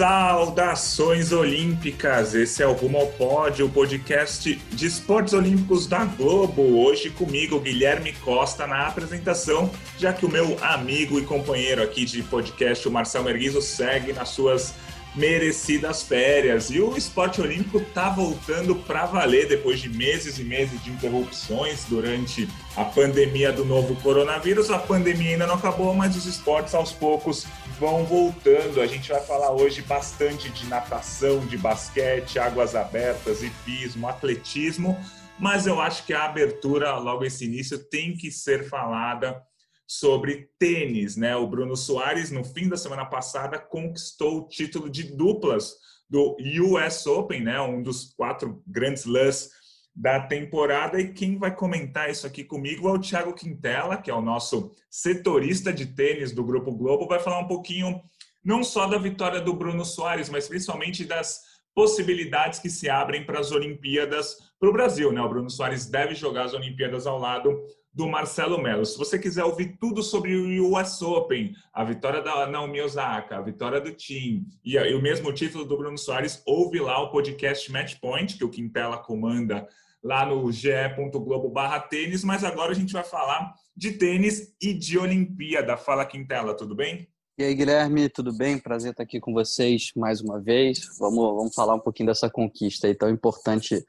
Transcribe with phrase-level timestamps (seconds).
[0.00, 2.34] Saudações olímpicas!
[2.34, 6.62] Esse é o Rumo ao Pódio, o podcast de esportes olímpicos da Globo.
[6.82, 12.22] Hoje comigo, Guilherme Costa, na apresentação, já que o meu amigo e companheiro aqui de
[12.22, 14.72] podcast, o Marcel Merguizo, segue nas suas
[15.14, 16.70] merecidas férias.
[16.70, 21.84] E o esporte olímpico está voltando para valer depois de meses e meses de interrupções
[21.84, 24.70] durante a pandemia do novo coronavírus.
[24.70, 27.46] A pandemia ainda não acabou, mas os esportes aos poucos
[27.78, 28.80] vão voltando.
[28.80, 34.98] A gente vai falar hoje bastante de natação, de basquete, águas abertas, hipismo, atletismo.
[35.38, 39.42] Mas eu acho que a abertura, logo esse início, tem que ser falada
[39.90, 41.34] sobre tênis, né?
[41.34, 45.74] O Bruno Soares, no fim da semana passada, conquistou o título de duplas
[46.08, 47.60] do US Open, né?
[47.60, 49.50] Um dos quatro grandes lãs
[49.92, 51.00] da temporada.
[51.00, 54.72] E quem vai comentar isso aqui comigo é o Thiago Quintela, que é o nosso
[54.88, 57.08] setorista de tênis do Grupo Globo.
[57.08, 58.00] Vai falar um pouquinho
[58.44, 61.40] não só da vitória do Bruno Soares, mas principalmente das
[61.74, 65.20] possibilidades que se abrem para as Olimpíadas para o Brasil, né?
[65.20, 67.60] O Bruno Soares deve jogar as Olimpíadas ao lado
[67.92, 68.86] do Marcelo Melo.
[68.86, 73.42] Se você quiser ouvir tudo sobre o US Open, a vitória da Naomi Osaka, a
[73.42, 77.70] vitória do Tim e, e o mesmo título do Bruno Soares, ouve lá o podcast
[77.72, 79.66] Match Point, que o Quintela comanda
[80.02, 84.98] lá no ge.globo barra tênis, mas agora a gente vai falar de tênis e de
[84.98, 85.76] Olimpíada.
[85.76, 87.08] Fala, Quintela, tudo bem?
[87.38, 88.58] E aí, Guilherme, tudo bem?
[88.58, 90.86] Prazer estar aqui com vocês mais uma vez.
[90.98, 93.82] Vamos, vamos falar um pouquinho dessa conquista aí tão importante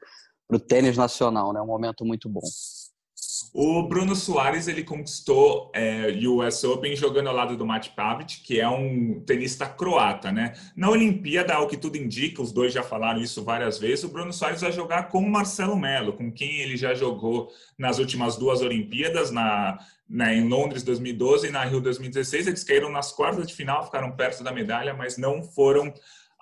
[0.48, 1.60] para o tênis nacional, né?
[1.60, 2.40] Um momento muito bom.
[3.54, 8.40] O Bruno Soares ele conquistou é, o US Open jogando ao lado do Mate Pavic,
[8.42, 10.54] que é um tenista croata, né?
[10.76, 14.32] Na Olimpíada, ao que tudo indica, os dois já falaram isso várias vezes, o Bruno
[14.32, 18.62] Soares vai jogar com o Marcelo Melo, com quem ele já jogou nas últimas duas
[18.62, 19.78] Olimpíadas, na,
[20.08, 22.46] na em Londres 2012 e na Rio 2016.
[22.46, 25.92] Eles caíram nas quartas de final, ficaram perto da medalha, mas não foram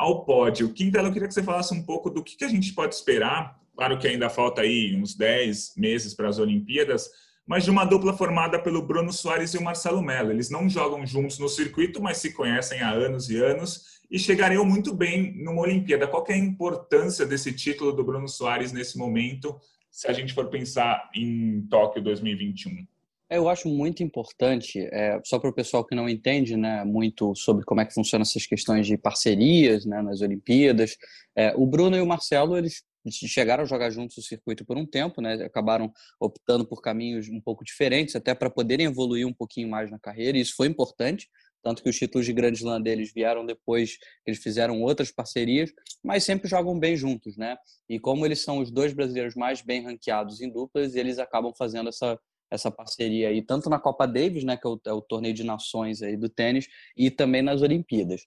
[0.01, 0.73] ao pódio.
[0.73, 3.60] Quintela, eu queria que você falasse um pouco do que, que a gente pode esperar
[3.81, 7.09] Claro que ainda falta aí uns 10 meses para as Olimpíadas,
[7.47, 10.31] mas de uma dupla formada pelo Bruno Soares e o Marcelo Mello.
[10.31, 14.67] Eles não jogam juntos no circuito, mas se conhecem há anos e anos e chegariam
[14.67, 16.07] muito bem numa Olimpíada.
[16.07, 19.59] Qual é a importância desse título do Bruno Soares nesse momento,
[19.91, 22.87] se a gente for pensar em Tóquio 2021?
[23.31, 27.35] É, eu acho muito importante, é, só para o pessoal que não entende né, muito
[27.35, 30.99] sobre como é que funcionam essas questões de parcerias né, nas Olimpíadas,
[31.35, 34.87] é, o Bruno e o Marcelo eles chegaram a jogar juntos o circuito por um
[34.87, 35.35] tempo, né?
[35.45, 39.99] Acabaram optando por caminhos um pouco diferentes, até para poderem evoluir um pouquinho mais na
[39.99, 41.29] carreira, e isso foi importante,
[41.63, 45.71] tanto que os títulos de Grand Slam deles vieram depois eles fizeram outras parcerias,
[46.03, 47.57] mas sempre jogam bem juntos, né?
[47.89, 51.89] E como eles são os dois brasileiros mais bem ranqueados em duplas, eles acabam fazendo
[51.89, 52.19] essa
[52.53, 55.45] essa parceria aí, tanto na Copa Davis, né, que é o, é o torneio de
[55.45, 58.23] nações aí do tênis, e também nas Olimpíadas.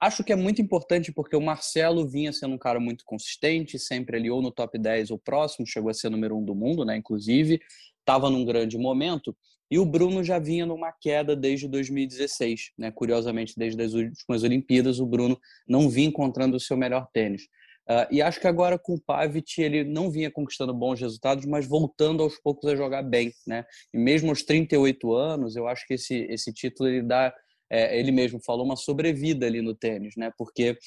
[0.00, 4.16] Acho que é muito importante porque o Marcelo vinha sendo um cara muito consistente, sempre
[4.16, 6.96] ali ou no top 10 ou próximo, chegou a ser número um do mundo, né?
[6.96, 7.60] Inclusive,
[8.00, 9.34] estava num grande momento.
[9.70, 12.90] E o Bruno já vinha numa queda desde 2016, né?
[12.90, 17.44] Curiosamente, desde as últimas Olimpíadas, o Bruno não vinha encontrando o seu melhor tênis.
[17.88, 21.66] Uh, e acho que agora com o Pavic ele não vinha conquistando bons resultados, mas
[21.66, 23.64] voltando aos poucos a jogar bem, né?
[23.92, 27.34] E mesmo aos 38 anos, eu acho que esse, esse título ele dá
[27.74, 30.30] é, ele mesmo falou, uma sobrevida ali no tênis, né?
[30.38, 30.78] Porque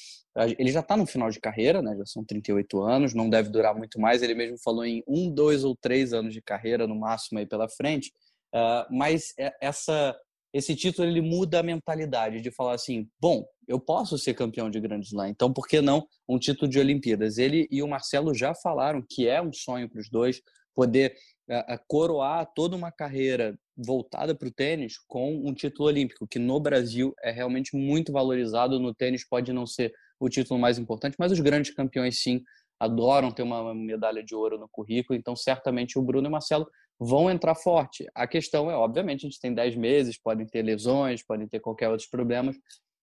[0.58, 1.94] ele já está no final de carreira, né?
[1.98, 4.22] Já são 38 anos, não deve durar muito mais.
[4.22, 7.68] Ele mesmo falou em um, dois ou três anos de carreira no máximo aí pela
[7.68, 8.10] frente.
[8.54, 10.16] Uh, mas é, essa
[10.50, 14.80] esse título ele muda a mentalidade de falar assim, bom, eu posso ser campeão de
[14.80, 17.36] Grand Slam, então por que não um título de Olimpíadas?
[17.36, 20.40] Ele e o Marcelo já falaram que é um sonho para os dois
[20.78, 21.16] poder
[21.50, 26.60] uh, coroar toda uma carreira voltada para o tênis com um título olímpico, que no
[26.60, 28.78] Brasil é realmente muito valorizado.
[28.78, 32.44] No tênis pode não ser o título mais importante, mas os grandes campeões sim
[32.78, 36.64] adoram ter uma medalha de ouro no currículo, então certamente o Bruno e o Marcelo
[36.96, 38.06] vão entrar forte.
[38.14, 41.88] A questão é, obviamente, a gente tem 10 meses, podem ter lesões, podem ter qualquer
[41.88, 42.56] outros problemas,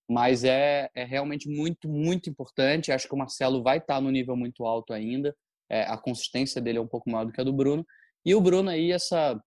[0.10, 2.94] mas é, é realmente muito, muito importante.
[2.94, 5.36] Acho que o Marcelo vai estar no nível muito alto ainda,
[5.70, 7.86] é, a consistência dele é um pouco maior do que a do Bruno,
[8.26, 9.40] e o Bruno aí, essa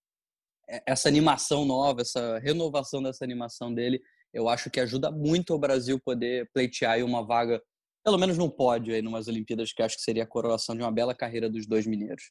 [0.87, 4.01] essa animação nova, essa renovação dessa animação dele,
[4.33, 7.61] eu acho que ajuda muito o Brasil poder pleitear uma vaga,
[8.05, 10.93] pelo menos no pódio aí, numas Olimpíadas, que acho que seria a coroação de uma
[10.93, 12.31] bela carreira dos dois mineiros.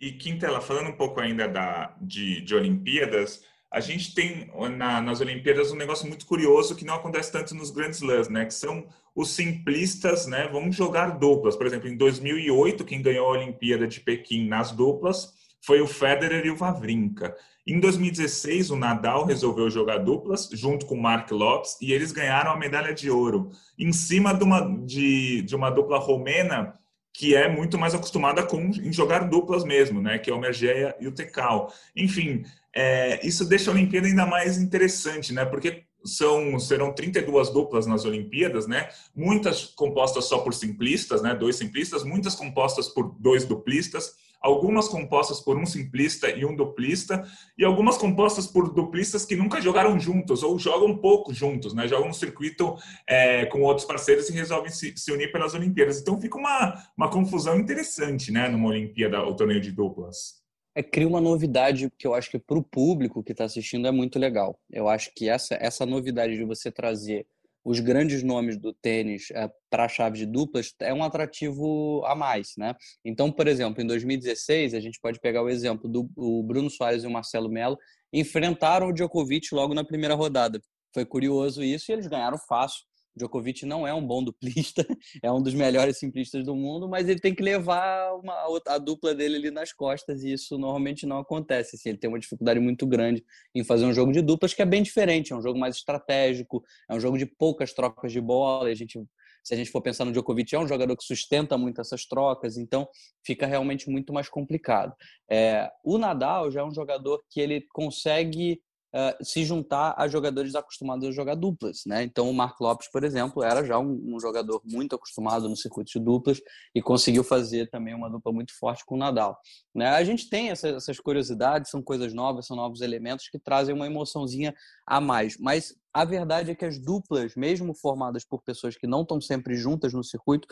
[0.00, 3.42] E Quintela, falando um pouco ainda da, de, de Olimpíadas,
[3.72, 7.70] a gente tem na, nas Olimpíadas um negócio muito curioso que não acontece tanto nos
[7.70, 8.46] Grand Slams, né?
[8.46, 8.86] Que são
[9.18, 10.46] os simplistas, né?
[10.46, 11.56] Vão jogar duplas.
[11.56, 16.46] Por exemplo, em 2008, quem ganhou a Olimpíada de Pequim nas duplas foi o Federer
[16.46, 17.34] e o Wawrinka.
[17.66, 22.52] Em 2016, o Nadal resolveu jogar duplas junto com o Mark Lopes e eles ganharam
[22.52, 26.72] a medalha de ouro em cima de uma, de, de uma dupla romena
[27.12, 30.18] que é muito mais acostumada com em jogar duplas mesmo, né?
[30.18, 31.74] Que é o Mergeia e o Tecal.
[31.96, 35.44] Enfim, é, isso deixa a Olimpíada ainda mais interessante, né?
[35.44, 38.88] Porque são serão 32 duplas nas Olimpíadas, né?
[39.14, 41.34] Muitas compostas só por simplistas, né?
[41.34, 47.26] Dois simplistas, muitas compostas por dois duplistas algumas compostas por um simplista e um duplista,
[47.56, 51.88] e algumas compostas por duplistas que nunca jogaram juntos ou jogam pouco juntos, né?
[51.88, 56.00] Jogam um circuito é, com outros parceiros e resolvem se, se, unir pelas Olimpíadas.
[56.00, 58.48] Então fica uma, uma confusão interessante, né?
[58.48, 60.38] Numa Olimpíada, o torneio de duplas.
[60.74, 63.90] É, cria uma novidade que eu acho que para o público que está assistindo é
[63.90, 64.58] muito legal.
[64.70, 67.26] Eu acho que essa, essa novidade de você trazer
[67.64, 72.14] os grandes nomes do tênis é, para a chave de duplas é um atrativo a
[72.14, 72.74] mais, né?
[73.04, 77.04] Então, por exemplo, em 2016, a gente pode pegar o exemplo do o Bruno Soares
[77.04, 77.76] e o Marcelo Melo
[78.12, 80.60] enfrentaram o Djokovic logo na primeira rodada.
[80.94, 82.86] Foi curioso isso e eles ganharam fácil.
[83.18, 84.86] Djokovic não é um bom duplista,
[85.22, 88.34] é um dos melhores simplistas do mundo, mas ele tem que levar uma,
[88.66, 91.76] a dupla dele ali nas costas e isso normalmente não acontece.
[91.76, 93.24] Assim, ele tem uma dificuldade muito grande
[93.54, 96.64] em fazer um jogo de duplas que é bem diferente, é um jogo mais estratégico,
[96.88, 98.68] é um jogo de poucas trocas de bola.
[98.68, 98.98] a gente,
[99.42, 102.56] se a gente for pensar no Djokovic, é um jogador que sustenta muito essas trocas,
[102.56, 102.88] então
[103.24, 104.94] fica realmente muito mais complicado.
[105.30, 108.60] É, o Nadal já é um jogador que ele consegue
[108.94, 112.02] uh, se juntar a jogadores acostumados a jogar duplas, né?
[112.02, 115.92] Então o Mark Lopes, por exemplo, era já um, um, jogador muito acostumado no circuito
[115.92, 116.40] de duplas
[116.74, 119.38] e conseguiu fazer também uma dupla muito forte com o Nadal.
[119.74, 119.88] Né?
[119.88, 123.86] A gente tem essa, essas curiosidades, são coisas novas, são novos elementos que trazem uma
[123.86, 124.54] emoçãozinha
[124.86, 125.36] a mais.
[125.38, 129.56] Mas a verdade é que as duplas, mesmo formadas por pessoas que não estão sempre
[129.56, 130.46] juntas no circuito,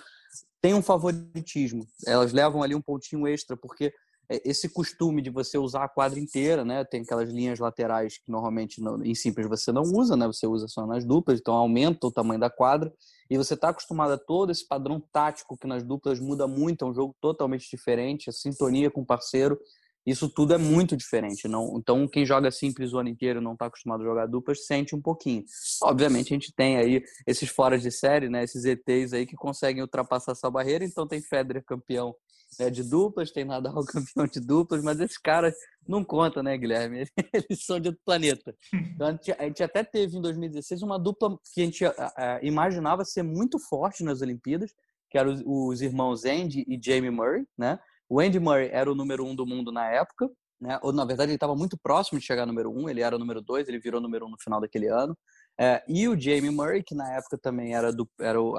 [0.61, 1.87] têm um favoritismo.
[2.06, 3.93] Elas levam ali um pontinho extra, porque
[4.28, 6.84] esse costume de você usar a quadra inteira, né?
[6.84, 10.26] Tem aquelas linhas laterais que normalmente em simples você não usa, né?
[10.26, 12.93] Você usa só nas duplas, então aumenta o tamanho da quadra
[13.28, 16.88] e você está acostumado a todo esse padrão tático que nas duplas muda muito, é
[16.88, 19.58] um jogo totalmente diferente, a sintonia com o parceiro,
[20.06, 21.49] isso tudo é muito diferente.
[21.49, 24.94] Não, então quem joga simples o ano inteiro não está acostumado a jogar duplas sente
[24.94, 25.44] um pouquinho.
[25.82, 28.44] Obviamente a gente tem aí esses fora de série, né?
[28.44, 32.14] Esses ETs aí que conseguem ultrapassar essa barreira, então tem Federer campeão
[32.58, 35.55] né, de duplas, tem Nadal campeão de duplas, mas esses caras
[35.87, 37.06] não contam, né, Guilherme?
[37.32, 38.55] Eles são de outro planeta.
[38.97, 41.93] Então, a, gente, a gente até teve em 2016 uma dupla que a gente a,
[42.17, 44.73] a, imaginava ser muito forte nas Olimpíadas,
[45.11, 47.79] que eram os, os, irmãos Andy e Jamie Murray, né?
[48.08, 50.31] O Andy Murray era o número um do mundo na época,
[50.61, 50.79] né?
[50.82, 53.43] Ou, na verdade, ele estava muito próximo de chegar número um, ele era o número
[53.43, 55.17] dois, ele virou número um no final daquele ano.
[55.58, 58.55] É, e o Jamie Murray, que na época também era, do, era o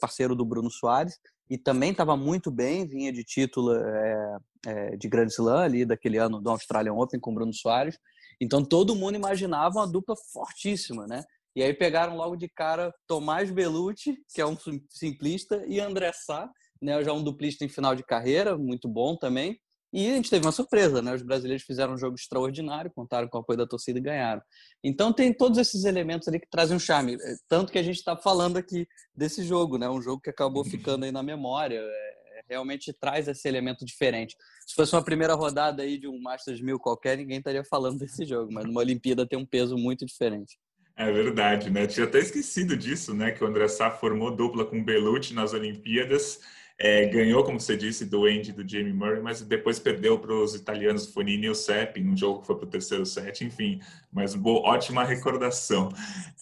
[0.00, 5.08] parceiro do Bruno Soares, e também estava muito bem, vinha de título é, é, de
[5.08, 7.98] Grand Slam ali daquele ano do Australian Open com o Bruno Soares.
[8.40, 11.22] Então todo mundo imaginava uma dupla fortíssima, né?
[11.54, 14.56] E aí pegaram logo de cara Tomás Belucci, que é um
[14.88, 16.48] simplista, e André Sá,
[16.80, 19.58] né, já um duplista em final de carreira, muito bom também.
[19.92, 21.12] E a gente teve uma surpresa, né?
[21.12, 24.40] Os brasileiros fizeram um jogo extraordinário, contaram com o apoio da torcida e ganharam.
[24.84, 27.14] Então tem todos esses elementos ali que trazem um charme.
[27.14, 29.90] É, tanto que a gente está falando aqui desse jogo, né?
[29.90, 31.80] Um jogo que acabou ficando aí na memória.
[31.80, 34.36] É, é, realmente traz esse elemento diferente.
[34.64, 38.24] Se fosse uma primeira rodada aí de um Masters 1000 qualquer, ninguém estaria falando desse
[38.24, 40.56] jogo, mas numa Olimpíada tem um peso muito diferente.
[40.96, 41.88] É verdade, né?
[41.88, 43.32] Tinha até esquecido disso, né?
[43.32, 46.38] Que o André Sá formou dupla com Belucci nas Olimpíadas
[46.82, 50.54] é, ganhou, como você disse, do Andy do Jamie Murray, mas depois perdeu para os
[50.54, 53.78] italianos Fonini e o Sepp, num jogo que foi para o terceiro set, enfim.
[54.10, 55.90] Mas boa, ótima recordação.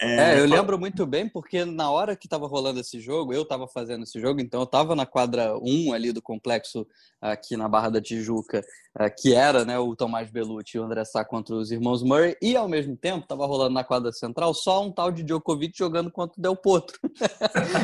[0.00, 3.42] É, é eu lembro muito bem, porque na hora que estava rolando esse jogo, eu
[3.42, 6.86] estava fazendo esse jogo, então eu estava na quadra 1 ali do complexo
[7.20, 8.64] aqui na Barra da Tijuca,
[8.96, 12.36] é, que era né, o Tomás Belucci e o André Sá contra os irmãos Murray,
[12.40, 16.10] e ao mesmo tempo estava rolando na quadra central só um tal de Djokovic jogando
[16.10, 16.98] contra o Del Potro.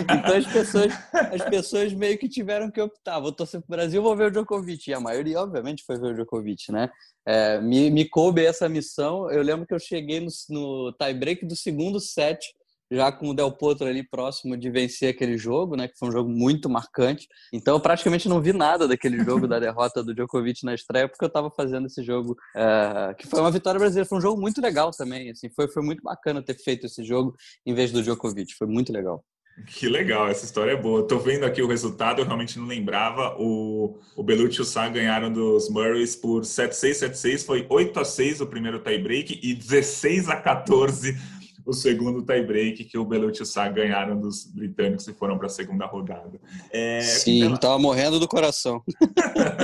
[0.03, 4.03] então as pessoas, as pessoas meio que tiveram que optar, vou torcer para o Brasil,
[4.03, 4.91] vou ver o Djokovic.
[4.91, 6.91] E a maioria, obviamente, foi ver o Djokovic, né?
[7.27, 9.31] É, me, me coube essa missão.
[9.31, 12.55] Eu lembro que eu cheguei no, no tie-break do segundo set,
[12.93, 15.89] já com o Del Potro ali próximo de vencer aquele jogo, né?
[15.89, 17.27] Que foi um jogo muito marcante.
[17.51, 21.25] Então, eu praticamente não vi nada daquele jogo da derrota do Djokovic na estreia, porque
[21.25, 24.07] eu estava fazendo esse jogo, é, que foi uma vitória brasileira.
[24.07, 25.31] Foi um jogo muito legal também.
[25.31, 27.35] Assim, foi, foi muito bacana ter feito esse jogo
[27.65, 28.55] em vez do Djokovic.
[28.55, 29.25] Foi muito legal.
[29.63, 31.07] Que legal, essa história é boa.
[31.07, 33.37] Tô vendo aqui o resultado, eu realmente não lembrava.
[33.39, 37.47] O, o Belucci e o Sá ganharam dos Murrays por 7-6, 7-6.
[37.47, 41.17] Foi 8 a 6 o primeiro tie-break e 16 a 14
[41.65, 45.47] o segundo tie-break que o Belucci e o Sá ganharam dos britânicos e foram para
[45.47, 46.39] a segunda rodada.
[46.71, 47.59] É, Sim, pela...
[47.59, 48.83] tava morrendo do coração.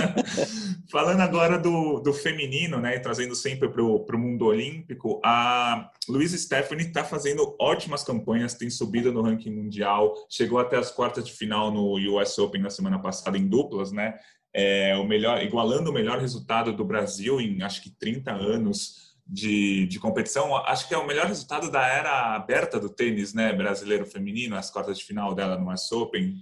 [0.91, 6.87] Falando agora do, do feminino, né, trazendo sempre para o mundo olímpico, a Luiz Stephanie
[6.87, 11.71] está fazendo ótimas campanhas, tem subido no ranking mundial, chegou até as quartas de final
[11.71, 14.15] no US Open na semana passada em duplas, né?
[14.53, 19.87] É, o melhor, igualando o melhor resultado do Brasil em acho que 30 anos de,
[19.87, 20.57] de competição.
[20.57, 24.71] Acho que é o melhor resultado da era aberta do tênis né, brasileiro feminino, as
[24.71, 26.35] quartas de final dela no US Open.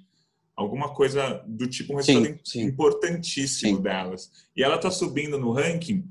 [0.56, 2.62] Alguma coisa do tipo, um resultado sim, sim.
[2.62, 3.82] importantíssimo sim.
[3.82, 4.30] delas.
[4.56, 6.04] E ela está subindo no ranking.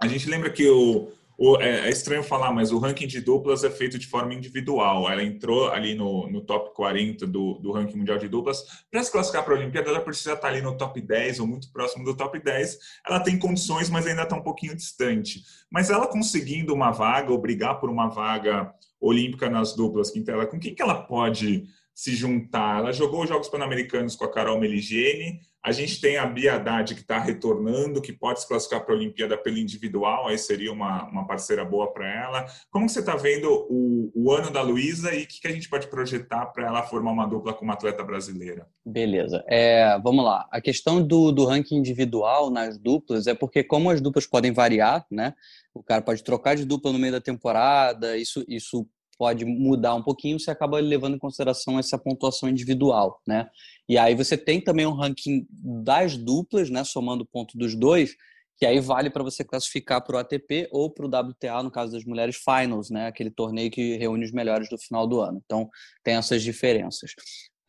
[0.00, 1.10] A gente lembra que o,
[1.42, 5.10] o, é, é, estranho falar, mas o ranking de duplas é feito de forma individual.
[5.10, 8.62] Ela entrou ali no, no top 40 do, do ranking mundial de duplas.
[8.90, 11.72] Para se classificar para a Olimpíada, ela precisa estar ali no top 10 ou muito
[11.72, 12.78] próximo do top 10.
[13.08, 15.42] Ela tem condições, mas ainda está um pouquinho distante.
[15.72, 18.70] Mas ela conseguindo uma vaga, ou brigar por uma vaga
[19.00, 22.80] olímpica nas duplas, Quintela, com quem que ela pode se juntar?
[22.80, 26.94] Ela jogou os Jogos Pan-Americanos com a Carol Meligeni, a gente tem a Bia Haddad
[26.94, 31.04] que está retornando, que pode se classificar para a Olimpíada pelo individual, aí seria uma,
[31.08, 32.46] uma parceira boa para ela.
[32.70, 35.68] Como você está vendo o, o ano da Luísa e o que, que, a gente
[35.68, 38.66] pode projetar para ela formar uma dupla com uma atleta brasileira?
[38.84, 39.44] Beleza.
[39.46, 40.48] É, vamos lá.
[40.50, 45.06] A questão do, do ranking individual nas duplas é porque, como as duplas podem variar,
[45.10, 45.34] né?
[45.74, 48.88] O cara pode trocar de dupla no meio da temporada, isso, isso
[49.20, 53.50] pode mudar um pouquinho, você acaba levando em consideração essa pontuação individual, né?
[53.86, 58.16] E aí você tem também um ranking das duplas, né, somando o ponto dos dois,
[58.56, 61.92] que aí vale para você classificar para o ATP ou para o WTA, no caso
[61.92, 65.42] das mulheres finals, né, aquele torneio que reúne os melhores do final do ano.
[65.44, 65.68] Então,
[66.02, 67.10] tem essas diferenças.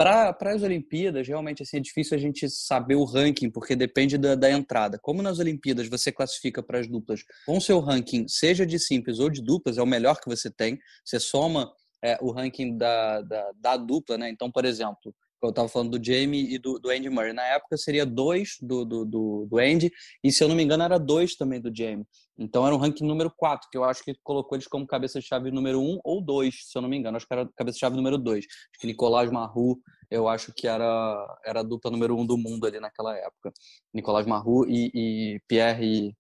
[0.02, 4.34] Para as Olimpíadas, realmente assim, é difícil a gente saber o ranking, porque depende da,
[4.34, 4.98] da entrada.
[5.00, 9.30] Como nas Olimpíadas você classifica para as duplas com seu ranking, seja de simples ou
[9.30, 10.80] de duplas, é o melhor que você tem.
[11.06, 11.72] Você soma
[12.04, 14.28] é, o ranking da, da, da, dupla, né?
[14.30, 15.14] Então, por exemplo,
[15.48, 17.34] eu estava falando do Jamie e do, do Andy Murray.
[17.34, 19.92] Na época seria dois do, do, do, do Andy,
[20.24, 22.06] e se eu não me engano, era dois também do Jamie.
[22.38, 25.80] Então era um ranking número 4, que eu acho que colocou eles como cabeça-chave número
[25.80, 27.18] 1 um ou 2, se eu não me engano.
[27.18, 28.46] Acho que era cabeça-chave número 2.
[28.46, 29.80] Acho que Nicolás Marru,
[30.10, 33.52] eu acho que era, era a dupla número 1 um do mundo ali naquela época.
[33.94, 36.16] Nicolás Marru e, e Pierre.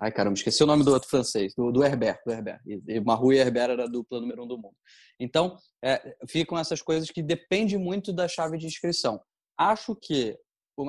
[0.00, 2.20] Ai, caramba, esqueci o nome do outro francês, do, do Herbert.
[2.24, 2.60] Do Herbert.
[2.64, 4.76] E Marru e Herbert era a dupla número 1 um do mundo.
[5.18, 9.20] Então, é, ficam essas coisas que dependem muito da chave de inscrição.
[9.58, 10.38] Acho que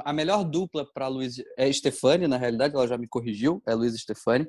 [0.05, 3.99] a melhor dupla para Luiz é Stefani, na realidade, ela já me corrigiu, é Luiz
[3.99, 4.47] Stefani.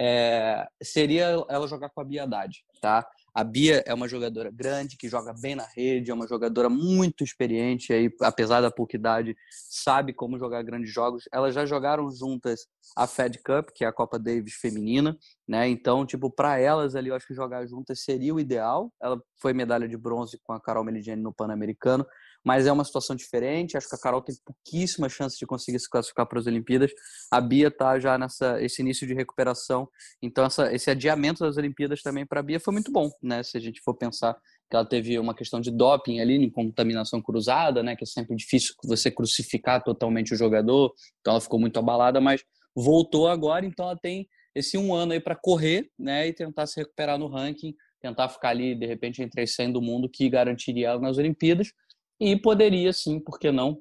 [0.00, 3.06] É, seria ela jogar com a Bia Haddad, tá?
[3.34, 7.22] A Bia é uma jogadora grande, que joga bem na rede, é uma jogadora muito
[7.22, 11.24] experiente, aí, apesar da pouca idade, sabe como jogar grandes jogos.
[11.32, 12.66] Elas já jogaram juntas
[12.96, 15.16] a Fed Cup, que é a Copa Davis feminina,
[15.46, 15.68] né?
[15.68, 18.92] Então, tipo, para elas ali, eu acho que jogar juntas seria o ideal.
[19.00, 22.06] Ela foi medalha de bronze com a Carol Meligeni no Pan-Americano,
[22.48, 23.76] mas é uma situação diferente.
[23.76, 26.90] Acho que a Carol tem pouquíssimas chances de conseguir se classificar para as Olimpíadas.
[27.30, 29.86] A Bia está já nessa esse início de recuperação,
[30.22, 33.42] então essa, esse adiamento das Olimpíadas também para a Bia foi muito bom, né?
[33.42, 37.20] Se a gente for pensar que ela teve uma questão de doping ali, em contaminação
[37.20, 37.94] cruzada, né?
[37.94, 42.42] Que é sempre difícil você crucificar totalmente o jogador, então ela ficou muito abalada, mas
[42.74, 46.28] voltou agora, então ela tem esse um ano aí para correr, né?
[46.28, 49.82] E tentar se recuperar no ranking, tentar ficar ali de repente entre as 100 do
[49.82, 51.74] mundo que garantiria ela nas Olimpíadas
[52.20, 53.78] e poderia, sim, por que não,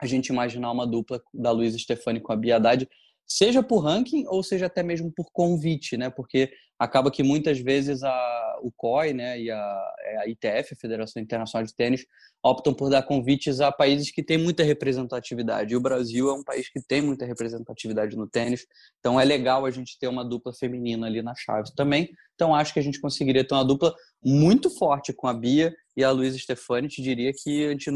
[0.00, 2.88] a gente imaginar uma dupla da Luiz Stefani com a Bia Haddad,
[3.26, 6.08] seja por ranking ou seja até mesmo por convite, né?
[6.08, 10.76] Porque acaba que muitas vezes a, o COI né, e a, é, a ITF, a
[10.76, 12.06] Federação Internacional de Tênis,
[12.42, 15.74] optam por dar convites a países que têm muita representatividade.
[15.74, 18.64] E o Brasil é um país que tem muita representatividade no tênis,
[19.00, 22.10] então é legal a gente ter uma dupla feminina ali na chave também.
[22.34, 23.92] Então acho que a gente conseguiria ter uma dupla
[24.24, 26.86] muito forte com a Bia e a Luísa Stefani.
[26.86, 27.90] Te diria que a gente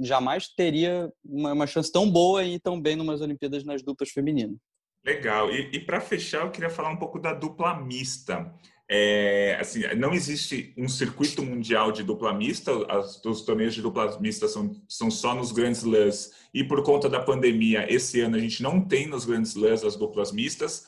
[0.00, 4.56] jamais teria uma, uma chance tão boa e tão bem numas Olimpíadas nas duplas femininas.
[5.04, 5.50] Legal.
[5.52, 8.50] E, e para fechar, eu queria falar um pouco da dupla mista.
[8.90, 14.18] É, assim, não existe um circuito mundial de dupla mista, as, os torneios de dupla
[14.18, 18.38] mista são, são só nos grandes slams, e por conta da pandemia, esse ano a
[18.38, 20.84] gente não tem nos grandes slams as duplas mistas,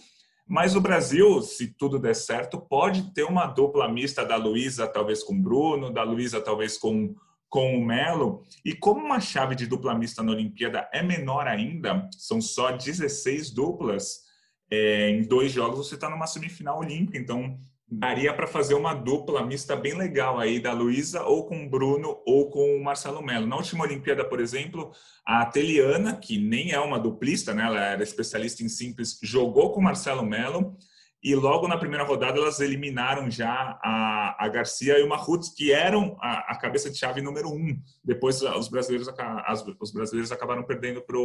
[0.47, 5.23] mas o Brasil, se tudo der certo, pode ter uma dupla mista da Luísa talvez
[5.23, 7.15] com Bruno, da Luísa talvez com
[7.55, 8.43] com o Melo.
[8.65, 13.53] E como uma chave de dupla mista na Olimpíada é menor ainda, são só 16
[13.53, 14.25] duplas,
[14.69, 17.17] é, em dois jogos você está numa semifinal olímpica.
[17.17, 17.57] Então,
[17.91, 22.21] daria para fazer uma dupla mista bem legal aí da Luísa ou com o Bruno
[22.26, 23.47] ou com o Marcelo Melo.
[23.47, 24.91] Na última Olimpíada, por exemplo,
[25.25, 27.64] a Teliana, que nem é uma duplista, né?
[27.64, 30.76] ela era especialista em simples, jogou com o Marcelo Melo
[31.25, 35.73] e logo na primeira rodada elas eliminaram já a, a Garcia e o Mahut, que
[35.73, 37.81] eram a, a, cabeça de chave número um.
[38.04, 39.09] Depois os brasileiros,
[39.47, 41.16] as, os brasileiros acabaram perdendo para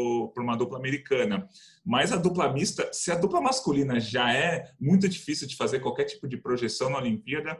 [0.41, 1.50] uma dupla americana.
[1.86, 6.06] Mas a dupla mista, se a dupla masculina já é muito difícil de fazer qualquer
[6.06, 7.60] tipo de projeção na Olimpíada,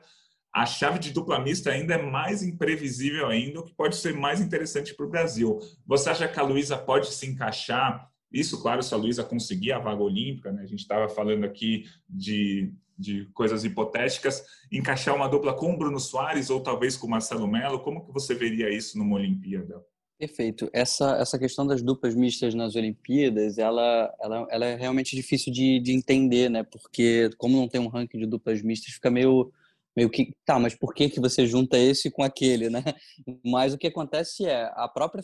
[0.54, 4.40] a chave de dupla mista ainda é mais imprevisível ainda, o que pode ser mais
[4.40, 5.60] interessante para o Brasil.
[5.86, 9.80] Você acha que a Luísa pode se encaixar isso, claro, se a Luísa conseguir a
[9.80, 10.62] vaga olímpica, né?
[10.62, 16.00] a gente estava falando aqui de, de coisas hipotéticas, encaixar uma dupla com o Bruno
[16.00, 19.84] Soares ou talvez com o Marcelo Melo, como que você veria isso numa Olimpíada?
[20.20, 20.70] Perfeito.
[20.74, 25.80] Essa, essa questão das duplas mistas nas Olimpíadas, ela, ela, ela é realmente difícil de,
[25.80, 26.62] de entender, né?
[26.62, 29.50] Porque como não tem um ranking de duplas mistas, fica meio,
[29.96, 32.84] meio que, tá, mas por que, que você junta esse com aquele, né?
[33.46, 35.24] Mas o que acontece é, a própria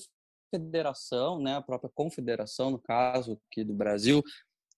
[0.49, 4.23] federação, né, a própria confederação, no caso aqui do Brasil,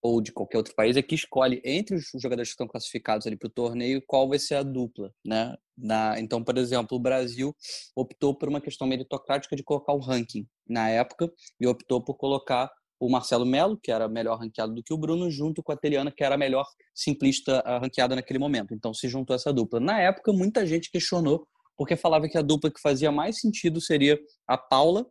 [0.01, 3.35] ou de qualquer outro país, é que escolhe entre os jogadores que estão classificados ali
[3.35, 5.55] para o torneio qual vai ser a dupla, né?
[5.77, 7.55] Na, então, por exemplo, o Brasil
[7.95, 12.71] optou por uma questão meritocrática de colocar o ranking na época e optou por colocar
[12.99, 16.11] o Marcelo Melo, que era melhor ranqueado do que o Bruno, junto com a Teriana,
[16.11, 18.73] que era a melhor simplista ranqueada naquele momento.
[18.73, 19.79] Então se juntou essa dupla.
[19.79, 24.19] Na época, muita gente questionou, porque falava que a dupla que fazia mais sentido seria
[24.47, 25.05] a Paula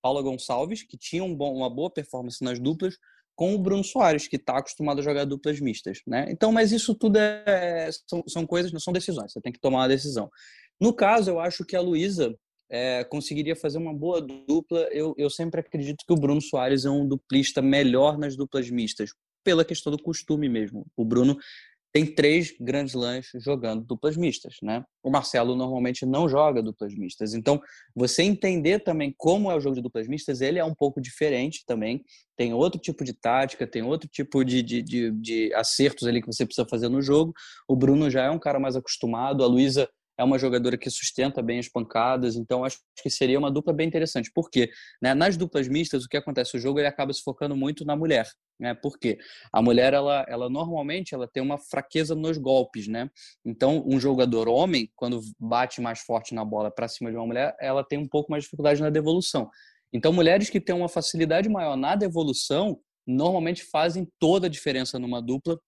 [0.00, 2.96] Paula Gonçalves, que tinha um bom, uma boa performance nas duplas,
[3.34, 6.26] com o Bruno Soares, que está acostumado a jogar duplas mistas, né?
[6.28, 9.78] Então, mas isso tudo é, são, são coisas, não são decisões, você tem que tomar
[9.78, 10.28] uma decisão.
[10.80, 12.36] No caso, eu acho que a Luísa
[12.70, 14.80] é, conseguiria fazer uma boa dupla.
[14.90, 19.10] Eu, eu sempre acredito que o Bruno Soares é um duplista melhor nas duplas mistas,
[19.44, 20.86] pela questão do costume mesmo.
[20.96, 21.38] O Bruno
[21.92, 24.84] tem três grandes lãs jogando duplas mistas, né?
[25.02, 27.34] O Marcelo normalmente não joga duplas mistas.
[27.34, 27.60] Então,
[27.94, 31.64] você entender também como é o jogo de duplas mistas, ele é um pouco diferente
[31.66, 32.04] também.
[32.36, 36.26] Tem outro tipo de tática, tem outro tipo de, de, de, de acertos ali que
[36.26, 37.32] você precisa fazer no jogo.
[37.66, 41.40] O Bruno já é um cara mais acostumado, a Luísa é uma jogadora que sustenta
[41.40, 44.30] bem as pancadas, então acho que seria uma dupla bem interessante.
[44.34, 44.68] Por quê?
[45.00, 45.14] Né?
[45.14, 46.56] Nas duplas mistas, o que acontece?
[46.56, 48.28] O jogo ele acaba se focando muito na mulher.
[48.58, 48.74] Né?
[48.74, 49.18] Por quê?
[49.52, 53.08] A mulher, ela, ela normalmente ela tem uma fraqueza nos golpes, né?
[53.44, 57.56] Então, um jogador homem, quando bate mais forte na bola para cima de uma mulher,
[57.60, 59.48] ela tem um pouco mais de dificuldade na devolução.
[59.92, 65.22] Então, mulheres que têm uma facilidade maior na devolução, normalmente fazem toda a diferença numa
[65.22, 65.58] dupla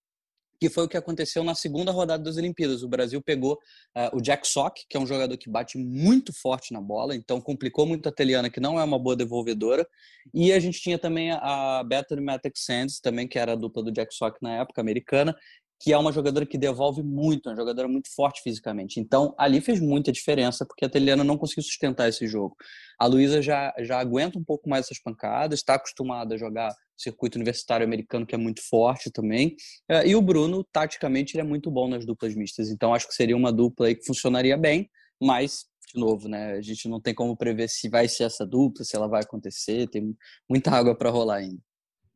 [0.61, 2.83] que foi o que aconteceu na segunda rodada das Olimpíadas.
[2.83, 3.55] O Brasil pegou
[3.97, 7.41] uh, o Jack Sock, que é um jogador que bate muito forte na bola, então
[7.41, 9.89] complicou muito a Teliana, que não é uma boa devolvedora.
[10.35, 13.91] E a gente tinha também a Bethany Matic Sands, também, que era a dupla do
[13.91, 15.35] Jack Sock na época, americana,
[15.81, 19.01] que é uma jogadora que devolve muito, uma jogadora muito forte fisicamente.
[19.01, 22.55] Então, ali fez muita diferença, porque a Teliana não conseguiu sustentar esse jogo.
[22.99, 27.39] A Luísa já, já aguenta um pouco mais essas pancadas, está acostumada a jogar circuito
[27.39, 29.57] universitário americano, que é muito forte também.
[29.89, 32.69] É, e o Bruno, taticamente, ele é muito bom nas duplas mistas.
[32.69, 34.87] Então, acho que seria uma dupla aí que funcionaria bem,
[35.19, 35.65] mas
[35.95, 36.53] de novo, né?
[36.53, 39.89] A gente não tem como prever se vai ser essa dupla, se ela vai acontecer,
[39.89, 40.15] tem
[40.49, 41.61] muita água para rolar ainda.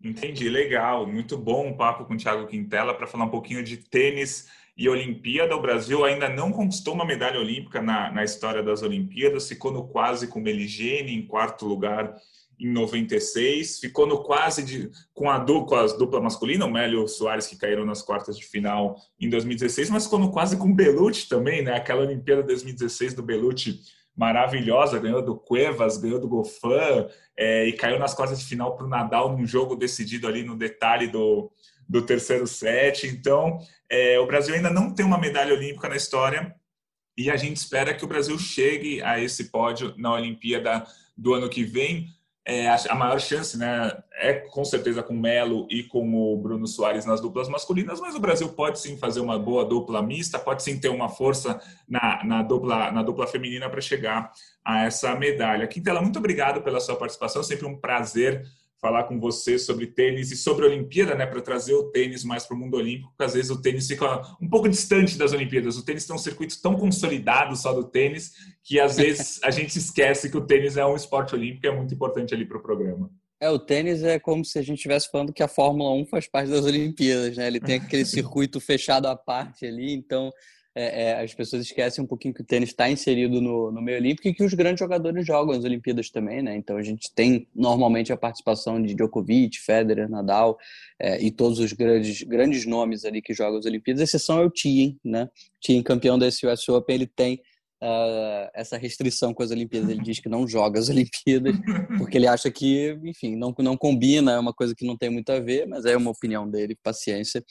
[0.05, 1.07] Entendi, legal.
[1.07, 4.87] Muito bom um papo com o Thiago Quintela para falar um pouquinho de tênis e
[4.87, 5.57] Olimpíada.
[5.57, 9.89] O Brasil ainda não conquistou uma medalha olímpica na, na história das Olimpíadas, ficou no
[9.89, 12.15] quase com Meligene, em quarto lugar
[12.61, 17.47] em 96, ficou no quase de, com, a dupla, as dupla masculina, o Mélio Soares,
[17.47, 21.29] que caíram nas quartas de final em 2016, mas ficou no quase com o Belucci
[21.29, 21.75] também, né?
[21.75, 23.81] Aquela Olimpíada 2016 do Belucci
[24.17, 28.87] maravilhosa, ganhou do Cuevas, ganhou do Gofan é, e caiu nas quartas de final para
[28.87, 31.51] o Nadal num jogo decidido ali no detalhe do,
[31.89, 33.07] do terceiro set.
[33.07, 33.59] Então,
[33.91, 36.55] é, o Brasil ainda não tem uma medalha olímpica na história
[37.17, 40.85] e a gente espera que o Brasil chegue a esse pódio na Olimpíada
[41.17, 42.09] do ano que vem
[42.47, 46.67] é, a maior chance né, é com certeza com o Melo e com o Bruno
[46.67, 50.63] Soares nas duplas masculinas, mas o Brasil pode sim fazer uma boa dupla mista, pode
[50.63, 54.31] sim ter uma força na, na dupla, na dupla feminina para chegar
[54.63, 55.67] a essa medalha.
[55.67, 58.47] Quintela, muito obrigado pela sua participação, sempre um prazer
[58.85, 62.45] falar com você sobre tênis e sobre a Olimpíada, né, para trazer o tênis mais
[62.45, 65.79] para o mundo olímpico, porque às vezes o tênis fica um pouco distante das Olimpíadas.
[65.79, 69.79] O tênis tem um circuito tão consolidado só do tênis que às vezes a gente
[69.79, 72.63] esquece que o tênis é um esporte olímpico e é muito importante ali para o
[72.63, 73.11] programa.
[73.41, 76.29] É, o tênis é como se a gente estivesse falando que a Fórmula 1 faz
[76.29, 77.47] parte das Olimpíadas, né?
[77.47, 80.31] Ele tem aquele circuito fechado à parte ali, então
[80.75, 83.99] é, é, as pessoas esquecem um pouquinho que o tênis está inserido no, no meio
[83.99, 86.57] olímpico e que os grandes jogadores jogam as Olimpíadas também, né?
[86.57, 90.59] Então a gente tem normalmente a participação de Djokovic, Federer, Nadal
[90.99, 94.03] é, e todos os grandes, grandes nomes ali que jogam as Olimpíadas.
[94.03, 95.31] Exceção é o Thiem, né?
[95.61, 97.41] Thiem, campeão da US Open, ele tem
[97.83, 99.91] uh, essa restrição com as Olimpíadas.
[99.91, 101.55] Ele diz que não joga as Olimpíadas
[101.99, 105.31] porque ele acha que, enfim, não, não combina, é uma coisa que não tem muito
[105.31, 107.45] a ver, mas é uma opinião dele, paciência.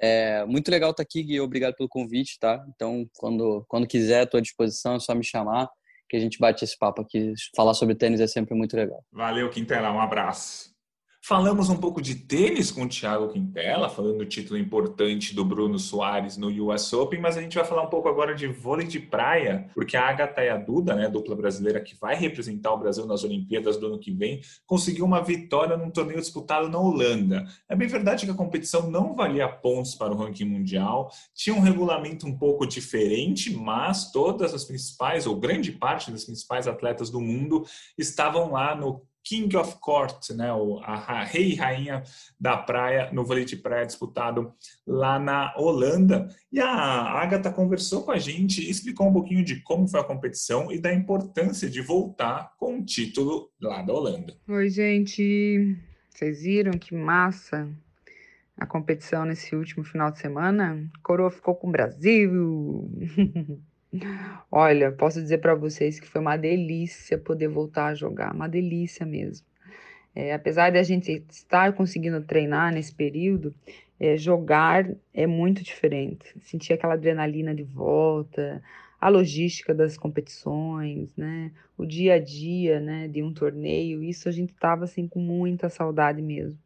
[0.00, 2.64] É muito legal estar aqui, Gui, obrigado pelo convite, tá?
[2.74, 5.68] Então, quando, quando quiser, estou à disposição, é só me chamar
[6.08, 7.34] que a gente bate esse papo aqui.
[7.54, 9.04] Falar sobre tênis é sempre muito legal.
[9.12, 10.77] Valeu, Quintela, um abraço.
[11.28, 15.78] Falamos um pouco de tênis com o Thiago Quintela, falando do título importante do Bruno
[15.78, 18.98] Soares no US Open, mas a gente vai falar um pouco agora de vôlei de
[18.98, 23.04] praia, porque a Agatha e a Duda, né, dupla brasileira que vai representar o Brasil
[23.04, 27.44] nas Olimpíadas do ano que vem, conseguiu uma vitória num torneio disputado na Holanda.
[27.68, 31.60] É bem verdade que a competição não valia pontos para o ranking mundial, tinha um
[31.60, 37.20] regulamento um pouco diferente, mas todas as principais, ou grande parte das principais atletas do
[37.20, 37.66] mundo
[37.98, 40.48] estavam lá no King of Court, né,
[40.82, 42.02] a rei e rainha
[42.40, 44.54] da praia no vôlei de praia disputado
[44.86, 46.34] lá na Holanda.
[46.50, 50.72] E a Agatha conversou com a gente explicou um pouquinho de como foi a competição
[50.72, 54.34] e da importância de voltar com o título lá da Holanda.
[54.48, 55.76] Oi, gente.
[56.08, 57.68] Vocês viram que massa
[58.56, 60.90] a competição nesse último final de semana?
[61.02, 62.90] Coroa ficou com o Brasil.
[64.50, 69.06] Olha, posso dizer para vocês que foi uma delícia poder voltar a jogar, uma delícia
[69.06, 69.46] mesmo.
[70.14, 73.54] É, apesar de a gente estar conseguindo treinar nesse período,
[74.00, 76.34] é, jogar é muito diferente.
[76.40, 78.62] Sentir aquela adrenalina de volta,
[79.00, 81.52] a logística das competições, né?
[81.76, 83.08] O dia a dia, né?
[83.08, 86.58] De um torneio, isso a gente estava assim com muita saudade mesmo.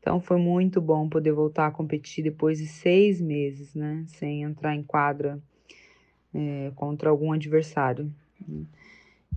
[0.00, 4.04] Então foi muito bom poder voltar a competir depois de seis meses, né?
[4.06, 5.40] Sem entrar em quadra
[6.34, 8.12] é, contra algum adversário.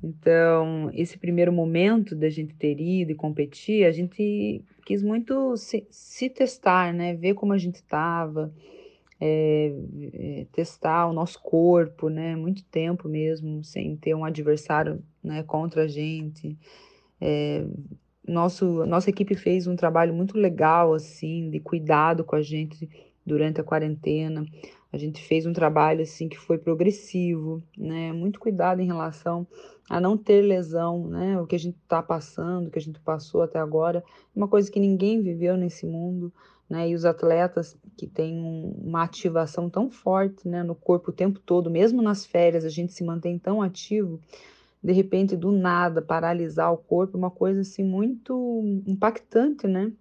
[0.04, 5.86] Então, esse primeiro momento da gente ter ido e competir, a gente quis muito se,
[5.91, 7.13] se testar, né?
[7.13, 8.51] Ver como a gente estava,
[9.19, 9.71] é,
[10.13, 12.36] é, testar o nosso corpo, né?
[12.36, 16.58] Muito tempo mesmo, sem ter um adversário né, contra a gente.
[17.19, 17.63] É,
[18.27, 22.89] nosso, nossa equipe fez um trabalho muito legal, assim, de cuidado com a gente
[23.23, 24.43] durante a quarentena.
[24.91, 28.12] A gente fez um trabalho assim que foi progressivo, né?
[28.12, 29.47] Muito cuidado em relação
[29.89, 31.39] a não ter lesão, né?
[31.39, 34.04] O que a gente está passando, o que a gente passou até agora,
[34.36, 36.32] uma coisa que ninguém viveu nesse mundo,
[36.69, 36.89] né?
[36.89, 38.38] E os atletas que têm
[38.84, 40.62] uma ativação tão forte, né?
[40.62, 44.19] No corpo o tempo todo, mesmo nas férias, a gente se mantém tão ativo.
[44.84, 49.91] De repente, do nada, paralisar o corpo, uma coisa assim muito impactante, né?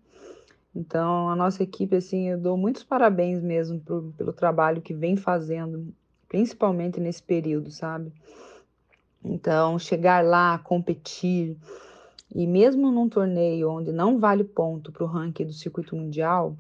[0.75, 5.17] Então, a nossa equipe, assim, eu dou muitos parabéns mesmo pro, pelo trabalho que vem
[5.17, 5.93] fazendo,
[6.29, 8.13] principalmente nesse período, sabe?
[9.23, 11.57] Então, chegar lá, competir,
[12.35, 16.57] e mesmo num torneio onde não vale ponto para o ranking do circuito mundial,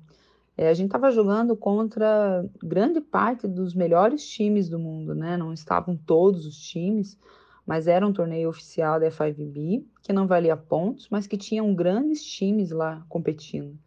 [0.56, 5.36] é, a gente estava jogando contra grande parte dos melhores times do mundo, né?
[5.36, 7.16] Não estavam todos os times,
[7.64, 12.22] mas era um torneio oficial da FIVB, que não valia pontos, mas que tinham grandes
[12.24, 13.78] times lá competindo.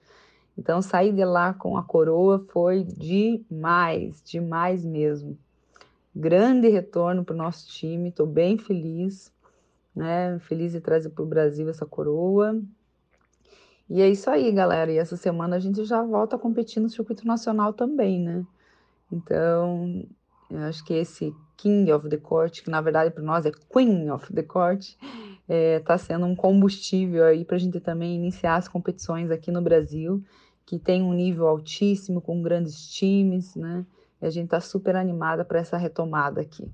[0.57, 5.37] Então, sair de lá com a coroa foi demais, demais mesmo.
[6.15, 9.33] Grande retorno para o nosso time, estou bem feliz,
[9.95, 10.37] né?
[10.39, 12.61] Feliz de trazer para o Brasil essa coroa.
[13.89, 14.91] E é isso aí, galera.
[14.91, 18.45] E essa semana a gente já volta a competir no circuito nacional também, né?
[19.11, 20.05] Então,
[20.51, 24.09] eu acho que esse King of the Court, que na verdade para nós é Queen
[24.11, 24.99] of the Court, está
[25.47, 29.61] é, tá sendo um combustível aí para a gente também iniciar as competições aqui no
[29.61, 30.23] Brasil
[30.65, 33.85] que tem um nível altíssimo, com grandes times, né?
[34.21, 36.71] E a gente está super animada para essa retomada aqui.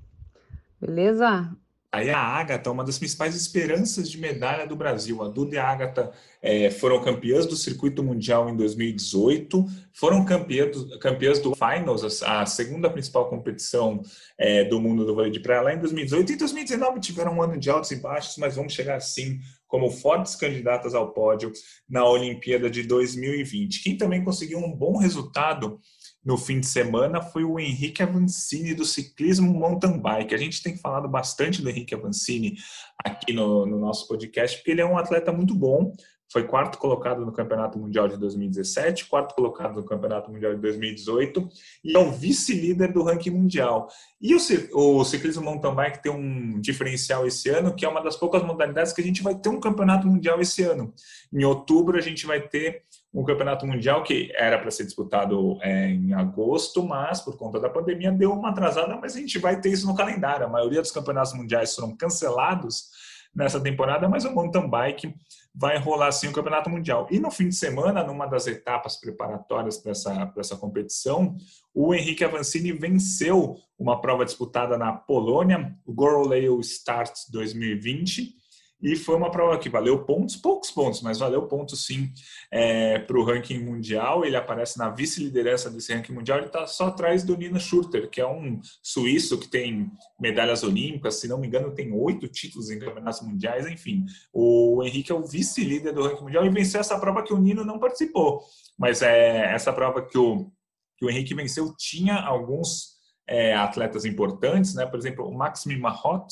[0.80, 1.50] Beleza?
[1.92, 5.20] Aí a Agatha, uma das principais esperanças de medalha do Brasil.
[5.24, 10.70] A Duda e a Agatha é, foram campeãs do circuito mundial em 2018, foram campeãs
[10.70, 14.02] do, campeãs do Finals, a, a segunda principal competição
[14.38, 16.30] é, do mundo do vôlei de praia lá em 2018.
[16.30, 19.90] E em 2019 tiveram um ano de altos e baixos, mas vamos chegar sim como
[19.90, 21.52] fortes candidatas ao pódio
[21.88, 23.82] na Olimpíada de 2020.
[23.82, 25.80] Quem também conseguiu um bom resultado
[26.24, 30.34] no fim de semana foi o Henrique Avancini do ciclismo mountain bike.
[30.34, 32.56] A gente tem falado bastante do Henrique Avancini
[33.04, 35.92] aqui no, no nosso podcast, porque ele é um atleta muito bom,
[36.32, 41.48] foi quarto colocado no Campeonato Mundial de 2017, quarto colocado no Campeonato Mundial de 2018
[41.84, 43.88] e é o vice-líder do ranking mundial.
[44.20, 44.38] E o,
[44.74, 48.92] o ciclismo mountain bike tem um diferencial esse ano, que é uma das poucas modalidades
[48.92, 50.94] que a gente vai ter um Campeonato Mundial esse ano.
[51.32, 55.90] Em outubro a gente vai ter um campeonato mundial que era para ser disputado é,
[55.90, 59.70] em agosto, mas por conta da pandemia deu uma atrasada, mas a gente vai ter
[59.70, 60.46] isso no calendário.
[60.46, 62.88] A maioria dos campeonatos mundiais foram cancelados
[63.34, 65.14] nessa temporada, mas o mountain bike
[65.54, 67.08] vai rolar assim o campeonato mundial.
[67.10, 71.36] E no fim de semana, numa das etapas preparatórias para essa, essa competição,
[71.74, 78.39] o Henrique Avancini venceu uma prova disputada na Polônia, o Goroleo Start 2020,
[78.82, 82.10] e foi uma prova que valeu pontos, poucos pontos, mas valeu pontos sim
[82.50, 84.24] é, para o ranking mundial.
[84.24, 86.38] Ele aparece na vice-liderança desse ranking mundial.
[86.38, 91.16] Ele está só atrás do Nino Schurter, que é um suíço que tem medalhas olímpicas.
[91.16, 93.66] Se não me engano, tem oito títulos em campeonatos mundiais.
[93.66, 97.38] Enfim, o Henrique é o vice-líder do ranking mundial e venceu essa prova que o
[97.38, 98.42] Nino não participou.
[98.78, 100.50] Mas é essa prova que o,
[100.96, 104.86] que o Henrique venceu tinha alguns é, atletas importantes, né?
[104.86, 106.26] Por exemplo, o Maxime Mahot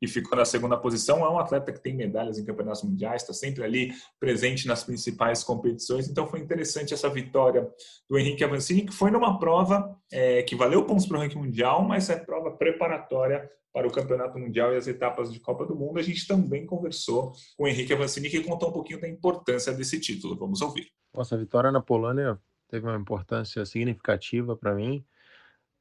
[0.00, 3.32] que ficou na segunda posição, é um atleta que tem medalhas em campeonatos mundiais, está
[3.32, 6.08] sempre ali presente nas principais competições.
[6.08, 7.68] Então foi interessante essa vitória
[8.08, 11.82] do Henrique Avancini, que foi numa prova é, que valeu pontos para o ranking mundial,
[11.82, 15.98] mas é prova preparatória para o Campeonato Mundial e as etapas de Copa do Mundo.
[15.98, 20.00] A gente também conversou com o Henrique Avancini, que contou um pouquinho da importância desse
[20.00, 20.36] título.
[20.36, 20.88] Vamos ouvir.
[21.14, 25.04] Nossa, a vitória na Polônia teve uma importância significativa para mim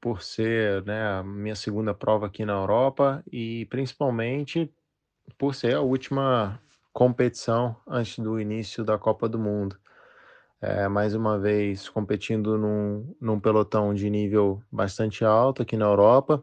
[0.08, 4.74] por ser né, a minha segunda prova aqui na Europa e principalmente
[5.38, 6.62] por ser a última
[6.94, 9.78] competição antes do início da Copa do Mundo.
[10.62, 16.42] É, mais uma vez competindo num, num pelotão de nível bastante alto aqui na Europa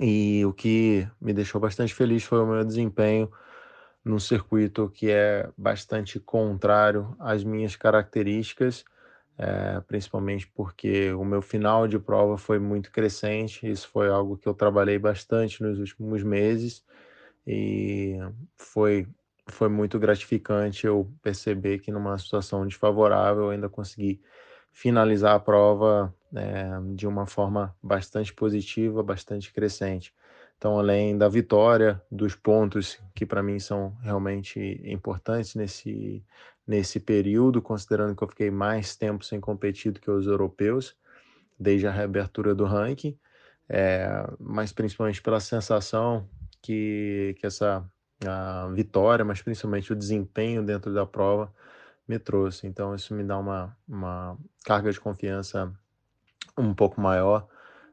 [0.00, 3.28] e o que me deixou bastante feliz foi o meu desempenho
[4.04, 8.84] num circuito que é bastante contrário às minhas características
[9.38, 13.70] é, principalmente porque o meu final de prova foi muito crescente.
[13.70, 16.84] Isso foi algo que eu trabalhei bastante nos últimos meses
[17.46, 18.16] e
[18.56, 19.06] foi
[19.50, 24.20] foi muito gratificante eu perceber que numa situação desfavorável eu ainda consegui
[24.72, 30.14] finalizar a prova é, de uma forma bastante positiva, bastante crescente.
[30.58, 36.22] Então, além da vitória, dos pontos que para mim são realmente importantes nesse
[36.66, 40.94] nesse período, considerando que eu fiquei mais tempo sem competir do que os europeus,
[41.58, 43.18] desde a reabertura do ranking,
[43.66, 44.06] é,
[44.38, 46.28] mas principalmente pela sensação
[46.60, 47.82] que, que essa
[48.74, 51.50] vitória, mas principalmente o desempenho dentro da prova
[52.06, 52.66] me trouxe.
[52.66, 55.72] Então, isso me dá uma, uma carga de confiança
[56.56, 57.48] um pouco maior,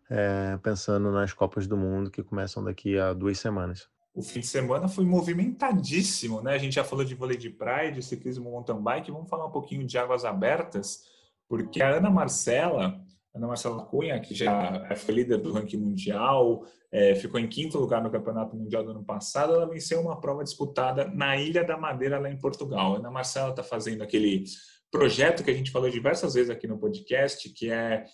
[0.10, 4.48] é, pensando nas Copas do Mundo que começam daqui a duas semanas o fim de
[4.48, 6.54] semana foi movimentadíssimo, né?
[6.54, 9.52] A gente já falou de vôlei de praia, de ciclismo mountain bike, vamos falar um
[9.52, 11.04] pouquinho de águas abertas,
[11.50, 12.98] porque a Ana Marcela,
[13.34, 17.78] Ana Marcela Cunha, que já é, foi líder do ranking mundial, é, ficou em quinto
[17.78, 21.76] lugar no Campeonato Mundial do ano passado, ela venceu uma prova disputada na Ilha da
[21.76, 22.96] Madeira, lá em Portugal.
[22.96, 24.46] A Ana Marcela está fazendo aquele
[24.90, 28.06] projeto que a gente falou diversas vezes aqui no podcast, que é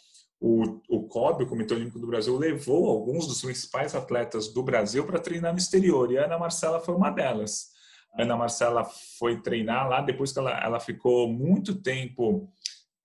[0.41, 5.05] o, o COB, o Comitê Olímpico do Brasil, levou alguns dos principais atletas do Brasil
[5.05, 7.69] para treinar no exterior, e a Ana Marcela foi uma delas.
[8.15, 8.83] A Ana Marcela
[9.19, 12.51] foi treinar lá depois que ela, ela ficou muito tempo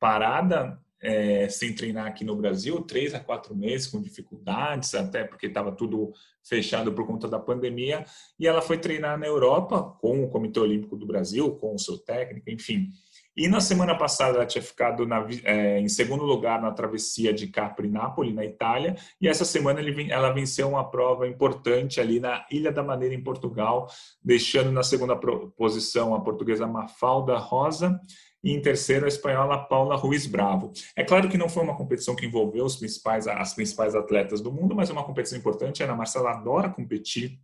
[0.00, 5.46] parada, é, sem treinar aqui no Brasil, três a quatro meses, com dificuldades, até porque
[5.46, 8.06] estava tudo fechado por conta da pandemia,
[8.40, 11.98] e ela foi treinar na Europa com o Comitê Olímpico do Brasil, com o seu
[11.98, 12.90] técnico, enfim.
[13.36, 17.48] E na semana passada ela tinha ficado na, é, em segundo lugar na travessia de
[17.48, 22.72] Capri-Napoli, na Itália, e essa semana ele, ela venceu uma prova importante ali na Ilha
[22.72, 23.88] da Madeira, em Portugal,
[24.24, 25.14] deixando na segunda
[25.56, 28.00] posição a portuguesa Mafalda Rosa
[28.42, 30.72] e em terceiro a espanhola Paula Ruiz Bravo.
[30.96, 34.52] É claro que não foi uma competição que envolveu os principais, as principais atletas do
[34.52, 35.82] mundo, mas é uma competição importante.
[35.82, 37.38] A Ana Marcela adora competir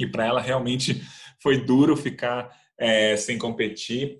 [0.00, 1.02] e para ela realmente
[1.40, 4.18] foi duro ficar é, sem competir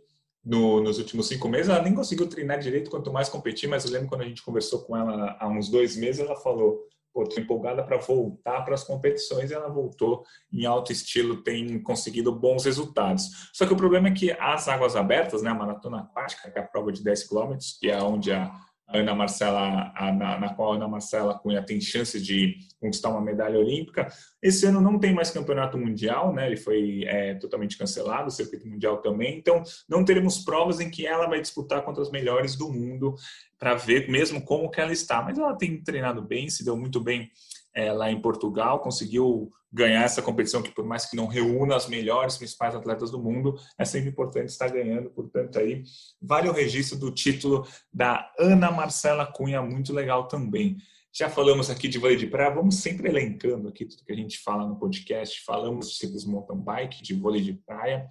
[0.49, 1.69] no, nos últimos cinco meses.
[1.69, 3.69] Ela nem conseguiu treinar direito, quanto mais competir.
[3.69, 6.81] Mas eu lembro quando a gente conversou com ela há uns dois meses, ela falou:
[7.13, 9.51] pô, tô empolgada para voltar para as competições.
[9.51, 13.51] E ela voltou em alto estilo, tem conseguido bons resultados.
[13.53, 16.63] Só que o problema é que as águas abertas, né, a maratona aquática, que é
[16.63, 18.51] a prova de 10 quilômetros, que é onde a
[18.91, 23.21] Ana Marcela, a, na, na, qual a Ana Marcela Cunha tem chances de conquistar uma
[23.21, 24.09] medalha olímpica.
[24.43, 26.47] Esse ano não tem mais campeonato mundial, né?
[26.47, 29.37] Ele foi é, totalmente cancelado, o circuito mundial também.
[29.37, 33.15] Então, não teremos provas em que ela vai disputar contra as melhores do mundo
[33.59, 35.23] para ver mesmo como que ela está.
[35.23, 37.31] Mas ela tem treinado bem, se deu muito bem
[37.75, 41.87] é, lá em Portugal, conseguiu ganhar essa competição que por mais que não reúna as
[41.87, 45.83] melhores principais atletas do mundo, é sempre importante estar ganhando, portanto aí
[46.21, 50.79] vale o registro do título da Ana Marcela Cunha, muito legal também.
[51.13, 54.39] Já falamos aqui de vôlei de praia, vamos sempre elencando aqui tudo que a gente
[54.39, 58.09] fala no podcast, falamos de ciclismo mountain bike, de vôlei de praia,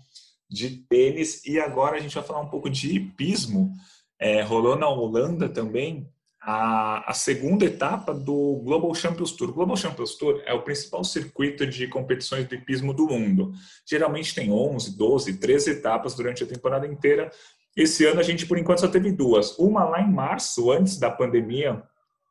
[0.49, 1.45] de tênis.
[1.45, 3.71] E agora a gente vai falar um pouco de hipismo.
[4.19, 6.09] É, rolou na Holanda também
[6.49, 9.49] a, a, segunda etapa do Global Champions Tour.
[9.49, 13.51] O Global Champions Tour é o principal circuito de competições de hipismo do mundo.
[13.85, 17.29] Geralmente tem 11, 12, 13 etapas durante a temporada inteira.
[17.75, 19.59] Esse ano a gente, por enquanto, só teve duas.
[19.59, 21.83] Uma lá em março, antes da pandemia,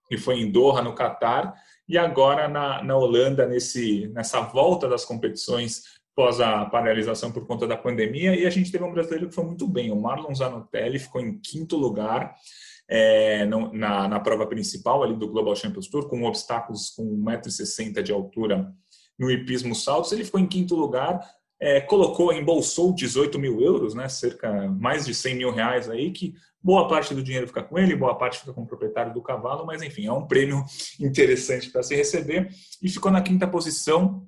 [0.09, 1.53] que foi em Doha, no Catar,
[1.87, 7.67] e agora na, na Holanda, nesse, nessa volta das competições pós a paralisação por conta
[7.67, 8.35] da pandemia.
[8.35, 9.93] E a gente teve um brasileiro que foi muito bem.
[9.93, 12.35] O Marlon Zanotelli ficou em quinto lugar
[12.89, 18.13] é, na, na prova principal ali do Global Champions Tour, com obstáculos com 1,60m de
[18.13, 18.73] altura
[19.19, 20.13] no hipismo saltos.
[20.13, 21.21] Ele ficou em quinto lugar,
[21.61, 26.35] é, colocou, embolsou 18 mil euros, né, cerca mais de 100 mil reais aí, que
[26.63, 29.65] boa parte do dinheiro fica com ele, boa parte fica com o proprietário do cavalo,
[29.65, 30.65] mas enfim, é um prêmio
[31.01, 32.49] interessante para se receber.
[32.83, 34.27] E ficou na quinta posição,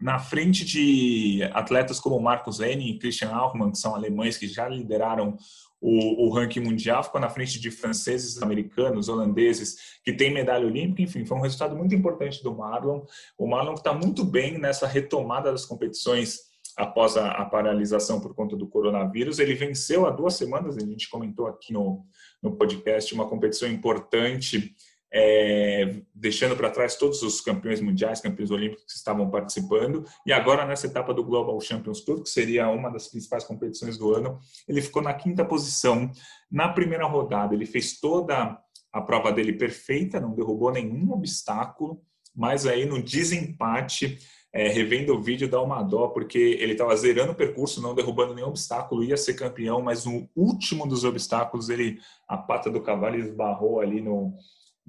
[0.00, 4.66] na frente de atletas como Marcos Henning e Christian Altmann, que são alemães que já
[4.66, 5.36] lideraram
[5.80, 11.02] o, o, ranking mundial, ficou na frente de franceses, americanos, holandeses, que têm medalha olímpica.
[11.02, 13.02] Enfim, foi um resultado muito importante do Marlon.
[13.38, 18.56] O Marlon está muito bem nessa retomada das competições após a, a, paralisação por conta
[18.56, 19.38] do coronavírus.
[19.38, 22.04] Ele venceu há duas semanas, a gente comentou aqui no,
[22.42, 24.74] no podcast, uma competição importante
[25.12, 30.04] é, deixando para trás todos os campeões mundiais, campeões olímpicos que estavam participando.
[30.24, 34.14] E agora, nessa etapa do Global Champions Tour, que seria uma das principais competições do
[34.14, 36.10] ano, ele ficou na quinta posição.
[36.50, 38.56] Na primeira rodada, ele fez toda
[38.92, 42.00] a prova dele perfeita, não derrubou nenhum obstáculo,
[42.34, 44.18] mas aí no desempate.
[44.52, 48.34] É, revendo o vídeo dá uma dó, porque ele estava zerando o percurso, não derrubando
[48.34, 53.14] nenhum obstáculo, ia ser campeão, mas no último dos obstáculos, ele a pata do cavalo
[53.14, 54.34] esbarrou ali no,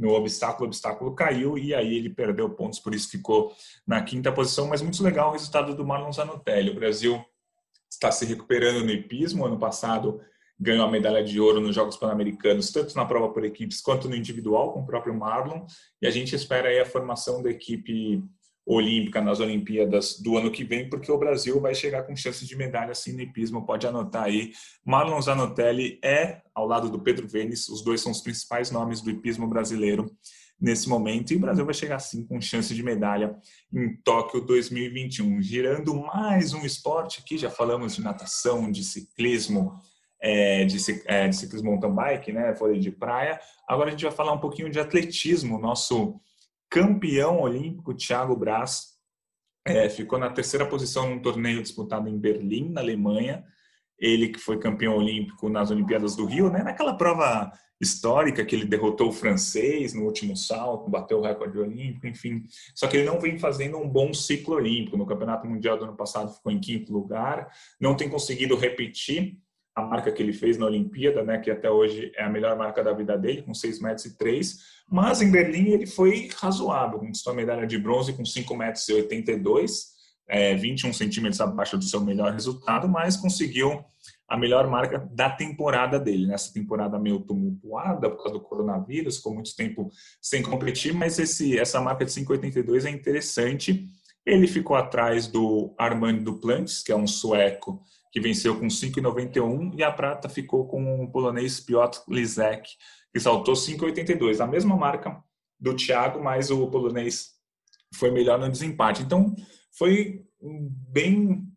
[0.01, 3.53] no obstáculo, o obstáculo caiu e aí ele perdeu pontos, por isso ficou
[3.85, 4.67] na quinta posição.
[4.67, 6.71] Mas muito legal o resultado do Marlon Zanotelli.
[6.71, 7.23] O Brasil
[7.89, 9.45] está se recuperando no hipismo.
[9.45, 10.19] Ano passado
[10.59, 14.15] ganhou a medalha de ouro nos Jogos Pan-Americanos, tanto na prova por equipes quanto no
[14.15, 15.65] individual, com o próprio Marlon.
[16.01, 18.23] E a gente espera aí a formação da equipe
[18.73, 22.55] olímpica nas Olimpíadas do ano que vem, porque o Brasil vai chegar com chances de
[22.55, 23.65] medalha assim no hipismo.
[23.65, 24.53] Pode anotar aí.
[24.85, 29.09] Marlon Zanotelli é, ao lado do Pedro Vênis, os dois são os principais nomes do
[29.09, 30.09] hipismo brasileiro
[30.59, 31.33] nesse momento.
[31.33, 33.35] E o Brasil vai chegar sim com chance de medalha
[33.73, 35.41] em Tóquio 2021.
[35.41, 39.73] Girando mais um esporte aqui, já falamos de natação, de ciclismo.
[40.23, 43.39] É, de, é, de ciclismo mountain bike, né, vôlei de praia.
[43.67, 45.57] Agora a gente vai falar um pouquinho de atletismo.
[45.57, 46.21] Nosso
[46.71, 48.91] campeão olímpico, Thiago Braz,
[49.67, 53.43] é, ficou na terceira posição num torneio disputado em Berlim, na Alemanha.
[53.99, 56.63] Ele que foi campeão olímpico nas Olimpíadas do Rio, né?
[56.63, 62.07] naquela prova histórica que ele derrotou o francês no último salto, bateu o recorde olímpico,
[62.07, 62.43] enfim.
[62.73, 64.97] Só que ele não vem fazendo um bom ciclo olímpico.
[64.97, 69.37] No Campeonato Mundial do ano passado ficou em quinto lugar, não tem conseguido repetir
[69.75, 72.83] a marca que ele fez na Olimpíada, né, que até hoje é a melhor marca
[72.83, 74.57] da vida dele, com 6 metros e 3,
[74.89, 78.93] mas em Berlim ele foi razoável, conquistou a medalha de bronze com 5 metros e
[78.93, 79.91] 82,
[80.27, 83.83] é, 21 centímetros abaixo do seu melhor resultado, mas conseguiu
[84.27, 86.25] a melhor marca da temporada dele.
[86.25, 89.89] Nessa temporada meio tumultuada por causa do coronavírus, ficou muito tempo
[90.21, 93.85] sem competir, mas esse, essa marca de 5,82 é interessante.
[94.25, 99.83] Ele ficou atrás do Armand Duplantis, que é um sueco que venceu com 5,91 e
[99.83, 102.69] a prata ficou com o polonês Piotr Lizek,
[103.13, 105.23] que saltou 5,82, a mesma marca
[105.59, 107.31] do Thiago, mas o polonês
[107.95, 109.03] foi melhor no desempate.
[109.03, 109.33] Então,
[109.71, 111.47] foi bem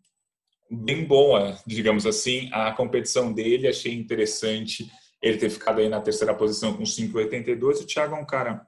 [0.71, 4.91] bem boa, digamos assim, a competição dele, achei interessante
[5.23, 7.83] ele ter ficado aí na terceira posição com 5,82.
[7.83, 8.67] O Thiago é um cara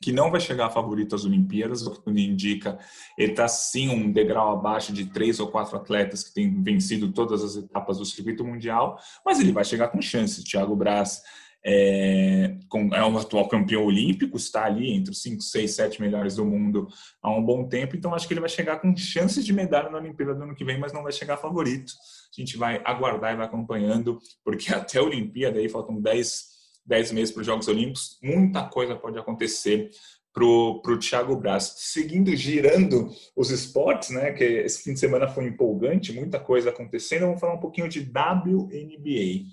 [0.00, 2.78] que não vai chegar favorito às Olimpíadas, o que tudo indica,
[3.16, 7.42] ele está sim um degrau abaixo de três ou quatro atletas que têm vencido todas
[7.42, 10.44] as etapas do circuito mundial, mas ele vai chegar com chances.
[10.44, 11.22] Thiago Braz
[11.64, 12.56] é,
[12.92, 16.86] é um atual campeão olímpico, está ali entre os 5, 6, 7 melhores do mundo
[17.20, 19.98] há um bom tempo, então acho que ele vai chegar com chances de medalha na
[19.98, 21.92] Olimpíada do ano que vem, mas não vai chegar favorito.
[22.36, 26.55] A gente vai aguardar e vai acompanhando, porque até a Olimpíada aí faltam 10
[26.86, 29.90] 10 meses para os Jogos Olímpicos, muita coisa pode acontecer
[30.32, 31.74] para o Thiago Braz.
[31.78, 37.22] Seguindo, girando os esportes, né, que esse fim de semana foi empolgante, muita coisa acontecendo,
[37.22, 39.46] vamos falar um pouquinho de WNBA.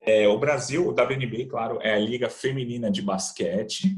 [0.00, 3.96] É, o Brasil, o WNBA, claro, é a Liga Feminina de Basquete.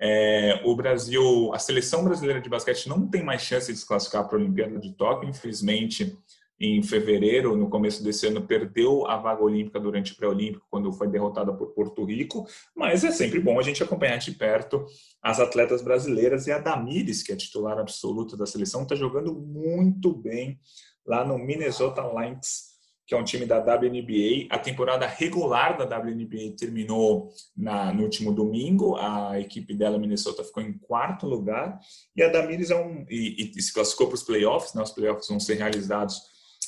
[0.00, 4.26] É, o Brasil, a seleção brasileira de basquete não tem mais chance de se classificar
[4.26, 6.16] para a Olimpíada de Tóquio, infelizmente
[6.60, 11.08] em fevereiro, no começo desse ano, perdeu a vaga olímpica durante o pré-olímpico, quando foi
[11.08, 14.84] derrotada por Porto Rico, mas é sempre bom a gente acompanhar de perto
[15.22, 20.12] as atletas brasileiras e a Damires, que é titular absoluta da seleção, está jogando muito
[20.12, 20.58] bem
[21.06, 22.78] lá no Minnesota Lynx
[23.08, 24.48] que é um time da WNBA.
[24.50, 28.96] A temporada regular da WNBA terminou na, no último domingo.
[28.96, 31.80] A equipe dela, Minnesota, ficou em quarto lugar.
[32.14, 34.74] E a Damiris é um, e, e se classificou para os playoffs.
[34.74, 34.82] Né?
[34.82, 36.20] Os playoffs vão ser realizados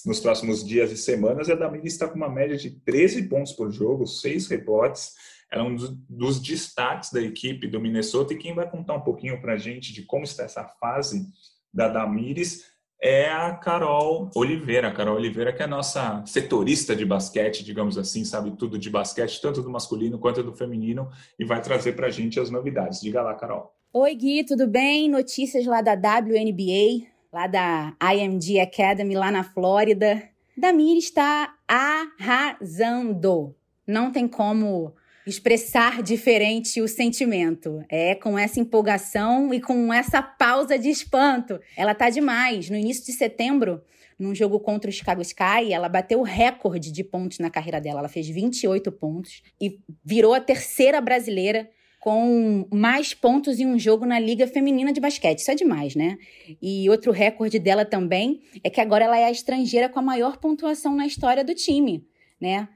[0.04, 1.48] nos próximos dias e semanas.
[1.48, 5.14] A Damiris está com uma média de 13 pontos por jogo, 6 rebotes.
[5.50, 5.76] Ela é um
[6.08, 8.32] dos, destaques da equipe do Minnesota.
[8.32, 11.26] E quem vai contar um pouquinho para a gente de como está essa fase
[11.72, 12.70] da Damiris
[13.00, 14.88] é a Carol Oliveira.
[14.88, 18.90] A Carol Oliveira, que é a nossa setorista de basquete, digamos assim, sabe tudo de
[18.90, 23.00] basquete, tanto do masculino quanto do feminino, e vai trazer para a gente as novidades.
[23.00, 23.74] Diga lá, Carol.
[23.92, 25.08] Oi, Gui, tudo bem?
[25.08, 30.22] Notícias lá da WNBA, lá da IMG Academy, lá na Flórida.
[30.56, 33.54] Damir está arrasando.
[33.86, 34.94] Não tem como
[35.26, 37.84] expressar diferente o sentimento.
[37.88, 41.60] É com essa empolgação e com essa pausa de espanto.
[41.76, 42.68] Ela tá demais.
[42.68, 43.80] No início de setembro,
[44.18, 48.00] num jogo contra o Chicago Sky, ela bateu o recorde de pontos na carreira dela.
[48.00, 51.70] Ela fez 28 pontos e virou a terceira brasileira
[52.00, 55.38] com mais pontos em um jogo na Liga Feminina de Basquete.
[55.38, 56.16] Isso é demais, né?
[56.60, 60.38] E outro recorde dela também é que agora ela é a estrangeira com a maior
[60.38, 62.02] pontuação na história do time,
[62.40, 62.68] né?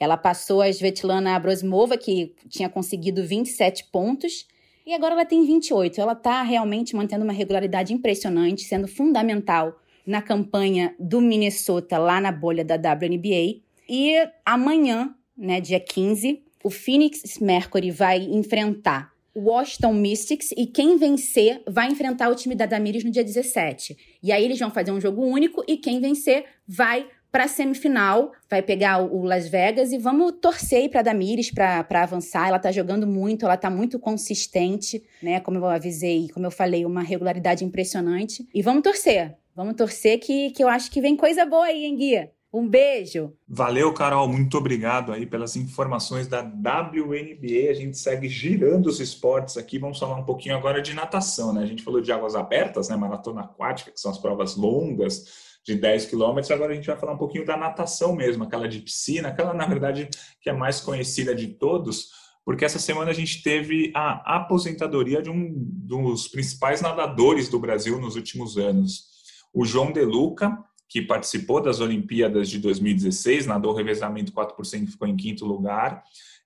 [0.00, 4.48] Ela passou a Svetlana Abrosmova, que tinha conseguido 27 pontos,
[4.84, 6.00] e agora ela tem 28.
[6.00, 12.32] Ela está realmente mantendo uma regularidade impressionante, sendo fundamental na campanha do Minnesota lá na
[12.32, 13.62] bolha da WNBA.
[13.88, 20.96] E amanhã, né, dia 15, o Phoenix Mercury vai enfrentar o Washington Mystics e quem
[20.96, 23.96] vencer vai enfrentar o time da Damiris no dia 17.
[24.22, 28.60] E aí eles vão fazer um jogo único e quem vencer vai para semifinal, vai
[28.60, 32.48] pegar o Las Vegas e vamos torcer para Damires para avançar.
[32.48, 35.40] Ela está jogando muito, ela está muito consistente, né?
[35.40, 38.46] Como eu avisei, como eu falei, uma regularidade impressionante.
[38.54, 39.34] E vamos torcer.
[39.56, 42.30] Vamos torcer que, que eu acho que vem coisa boa aí, hein, Guia?
[42.52, 43.32] Um beijo.
[43.48, 44.28] Valeu, Carol.
[44.28, 47.70] Muito obrigado aí pelas informações da WNBA.
[47.70, 49.78] A gente segue girando os esportes aqui.
[49.78, 51.62] Vamos falar um pouquinho agora de natação, né?
[51.62, 52.96] A gente falou de águas abertas, né?
[52.96, 56.50] Maratona aquática, que são as provas longas de 10 quilômetros.
[56.50, 59.66] Agora a gente vai falar um pouquinho da natação mesmo, aquela de piscina, aquela, na
[59.66, 60.08] verdade,
[60.40, 62.10] que é mais conhecida de todos,
[62.44, 68.00] porque essa semana a gente teve a aposentadoria de um dos principais nadadores do Brasil
[68.00, 69.10] nos últimos anos.
[69.54, 70.58] O João De Luca,
[70.92, 76.04] que participou das Olimpíadas de 2016, nadou revezamento 4%, ficou em quinto lugar.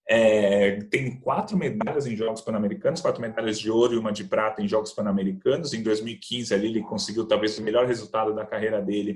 [0.09, 4.63] É, tem quatro medalhas em Jogos Pan-Americanos, quatro medalhas de ouro e uma de prata
[4.63, 5.75] em Jogos Pan-Americanos.
[5.75, 9.15] Em 2015, ali, ele conseguiu talvez o melhor resultado da carreira dele,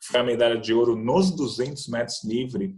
[0.00, 2.74] que foi a medalha de ouro nos 200 metros livre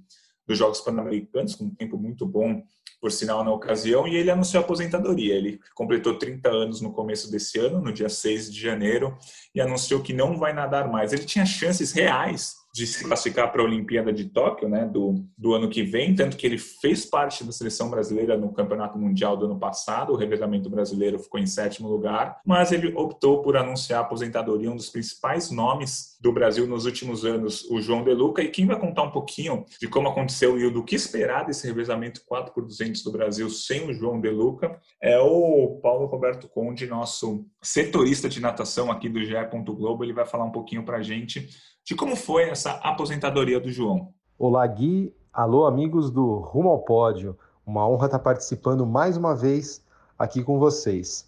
[0.46, 2.62] dos Jogos Pan-Americanos, com um tempo muito bom,
[3.04, 5.34] por sinal, na ocasião, e ele anunciou a aposentadoria.
[5.34, 9.14] Ele completou 30 anos no começo desse ano, no dia 6 de janeiro,
[9.54, 11.12] e anunciou que não vai nadar mais.
[11.12, 15.54] Ele tinha chances reais de se classificar para a Olimpíada de Tóquio, né, do, do
[15.54, 19.44] ano que vem, tanto que ele fez parte da seleção brasileira no Campeonato Mundial do
[19.44, 24.02] ano passado, o revezamento brasileiro ficou em sétimo lugar, mas ele optou por anunciar a
[24.02, 28.48] aposentadoria, um dos principais nomes do Brasil nos últimos anos, o João De Luca, e
[28.48, 32.52] quem vai contar um pouquinho de como aconteceu e do que esperar desse revezamento 4
[32.52, 37.46] por 200 do Brasil sem o João De Luca, é o Paulo Roberto Conde, nosso
[37.62, 39.34] setorista de natação aqui do GE.
[39.64, 41.48] Globo, ele vai falar um pouquinho para a gente
[41.84, 44.08] de como foi essa aposentadoria do João.
[44.38, 45.14] Olá, Gui.
[45.30, 47.36] Alô, amigos do Rumo ao Pódio.
[47.66, 49.82] Uma honra estar participando mais uma vez
[50.18, 51.26] aqui com vocês.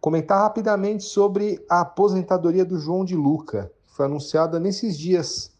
[0.00, 5.52] Comentar rapidamente sobre a aposentadoria do João de Luca, que foi anunciada nesses dias.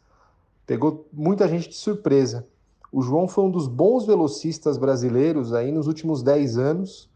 [0.66, 2.45] Pegou muita gente de surpresa.
[2.90, 7.09] O João foi um dos bons velocistas brasileiros aí nos últimos 10 anos.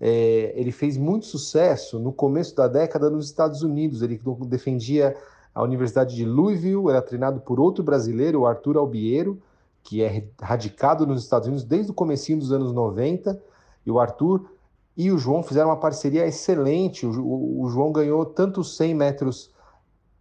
[0.00, 4.02] É, ele fez muito sucesso no começo da década nos Estados Unidos.
[4.02, 5.16] Ele defendia
[5.56, 9.40] a Universidade de Louisville era treinado por outro brasileiro, o Arthur Albiero,
[9.82, 13.40] que é radicado nos Estados Unidos desde o comecinho dos anos 90,
[13.86, 14.50] e o Arthur
[14.94, 17.06] e o João fizeram uma parceria excelente.
[17.06, 19.50] O, o João ganhou tanto 100 metros,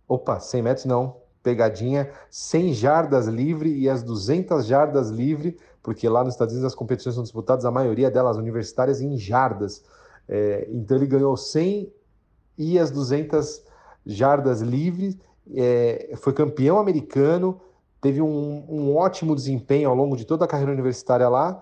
[0.08, 6.24] opa, 100 metros não, pegadinha, 100 jardas livre e as 200 jardas livre, porque lá
[6.24, 9.84] nos Estados Unidos as competições são disputadas, a maioria delas universitárias, em jardas.
[10.30, 11.92] É, então ele ganhou 100
[12.58, 13.75] e as 200
[14.06, 15.18] jardas livres,
[15.54, 17.60] é, foi campeão americano,
[18.02, 21.62] teve um, um, ótimo desempenho ao longo de toda a carreira universitária lá.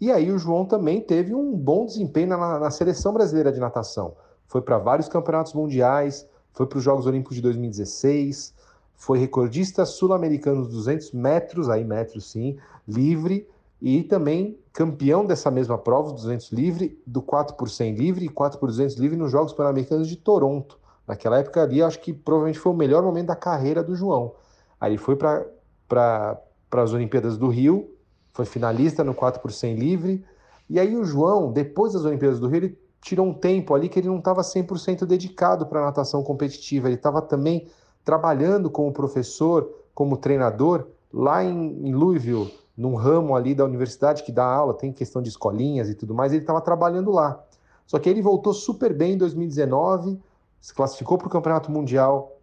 [0.00, 4.14] E aí o João também teve um bom desempenho na, na seleção brasileira de natação.
[4.46, 8.54] Foi para vários campeonatos mundiais, foi para os Jogos Olímpicos de 2016,
[8.96, 13.48] foi recordista sul-americano dos 200 metros, aí metros sim, livre,
[13.80, 18.58] e também campeão dessa mesma prova, 200 livre, do 4 por 100 livre e 4
[18.58, 20.78] por 200 livre nos Jogos Pan-Americanos de Toronto.
[21.08, 24.34] Naquela época ali, acho que provavelmente foi o melhor momento da carreira do João.
[24.78, 26.38] Aí ele foi para
[26.70, 27.90] as Olimpíadas do Rio,
[28.34, 30.22] foi finalista no 4 por 100 livre.
[30.68, 33.98] E aí o João, depois das Olimpíadas do Rio, ele tirou um tempo ali que
[33.98, 37.68] ele não estava 100% dedicado para a natação competitiva, ele estava também
[38.04, 44.32] trabalhando como professor, como treinador, lá em, em Louisville, num ramo ali da universidade que
[44.32, 47.42] dá aula, tem questão de escolinhas e tudo mais, ele estava trabalhando lá.
[47.86, 50.20] Só que ele voltou super bem em 2019,
[50.60, 52.36] se classificou para o Campeonato Mundial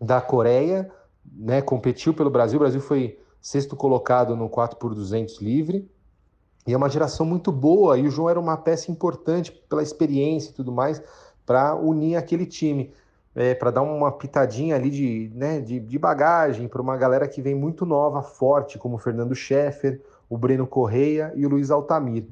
[0.00, 0.90] da Coreia,
[1.24, 5.88] né, competiu pelo Brasil, o Brasil foi sexto colocado no 4 por 200 livre,
[6.66, 10.50] e é uma geração muito boa, e o João era uma peça importante pela experiência
[10.50, 11.02] e tudo mais,
[11.44, 12.92] para unir aquele time,
[13.34, 17.42] é, para dar uma pitadinha ali de, né, de, de bagagem para uma galera que
[17.42, 22.26] vem muito nova, forte, como o Fernando Scheffer, o Breno Correia e o Luiz Altamir.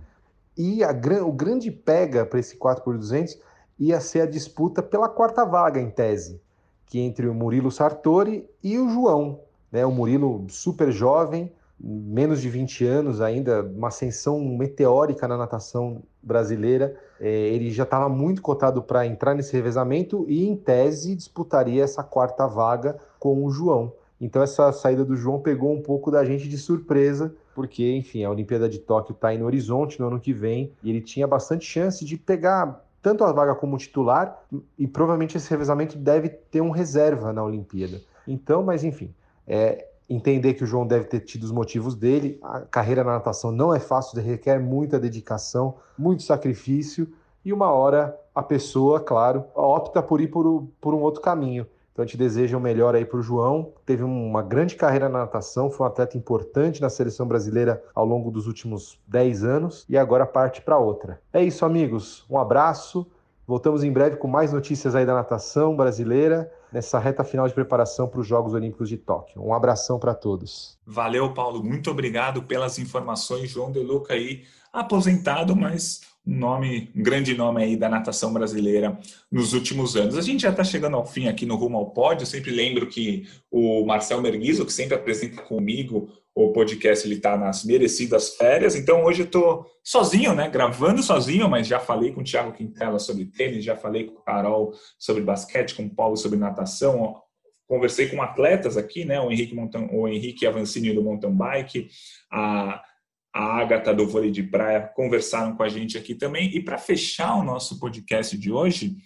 [0.56, 0.90] E a,
[1.24, 3.38] o grande pega para esse 4 por 200
[3.80, 6.38] ia ser a disputa pela quarta vaga, em tese,
[6.84, 9.40] que entre o Murilo Sartori e o João.
[9.72, 9.86] Né?
[9.86, 11.50] O Murilo super jovem,
[11.82, 16.94] menos de 20 anos ainda, uma ascensão meteórica na natação brasileira.
[17.18, 22.02] É, ele já estava muito cotado para entrar nesse revezamento e, em tese, disputaria essa
[22.02, 23.94] quarta vaga com o João.
[24.20, 28.30] Então, essa saída do João pegou um pouco da gente de surpresa, porque, enfim, a
[28.30, 31.64] Olimpíada de Tóquio está aí no horizonte no ano que vem e ele tinha bastante
[31.64, 34.42] chance de pegar tanto a vaga como titular
[34.78, 38.00] e provavelmente esse revezamento deve ter um reserva na Olimpíada.
[38.26, 39.14] Então, mas enfim,
[39.46, 42.38] é, entender que o João deve ter tido os motivos dele.
[42.42, 47.08] A carreira na natação não é fácil, requer muita dedicação, muito sacrifício,
[47.44, 51.66] e uma hora a pessoa, claro, opta por ir por, por um outro caminho.
[52.00, 52.06] Então a
[52.56, 53.74] o melhor aí para o João.
[53.84, 58.30] Teve uma grande carreira na natação, foi um atleta importante na seleção brasileira ao longo
[58.30, 61.20] dos últimos 10 anos e agora parte para outra.
[61.30, 62.24] É isso, amigos.
[62.30, 63.06] Um abraço.
[63.46, 68.08] Voltamos em breve com mais notícias aí da natação brasileira nessa reta final de preparação
[68.08, 69.42] para os Jogos Olímpicos de Tóquio.
[69.44, 70.78] Um abração para todos.
[70.86, 71.62] Valeu, Paulo.
[71.62, 73.50] Muito obrigado pelas informações.
[73.50, 78.98] João De Luca aí, aposentado, mas um nome, um grande nome aí da natação brasileira
[79.30, 80.16] nos últimos anos.
[80.16, 82.22] A gente já está chegando ao fim aqui no Rumo ao Pódio.
[82.22, 87.36] Eu sempre lembro que o Marcel Merguizo, que sempre apresenta comigo o podcast, ele está
[87.36, 88.76] nas merecidas férias.
[88.76, 90.48] Então hoje eu estou sozinho, né?
[90.48, 94.22] Gravando sozinho, mas já falei com o Thiago Quintela sobre tênis, já falei com o
[94.22, 97.16] Carol sobre basquete, com o Paulo sobre natação.
[97.66, 99.20] Conversei com atletas aqui, né?
[99.20, 101.88] O Henrique, Montan, o Henrique Avancini do mountain bike,
[102.30, 102.82] a
[103.32, 106.54] a Agatha do vôlei de praia conversaram com a gente aqui também.
[106.54, 108.96] E para fechar o nosso podcast de hoje,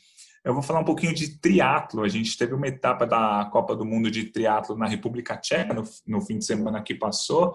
[0.45, 2.03] eu vou falar um pouquinho de triatlo.
[2.03, 5.85] A gente teve uma etapa da Copa do Mundo de triatlo na República Tcheca no,
[6.07, 7.55] no fim de semana que passou.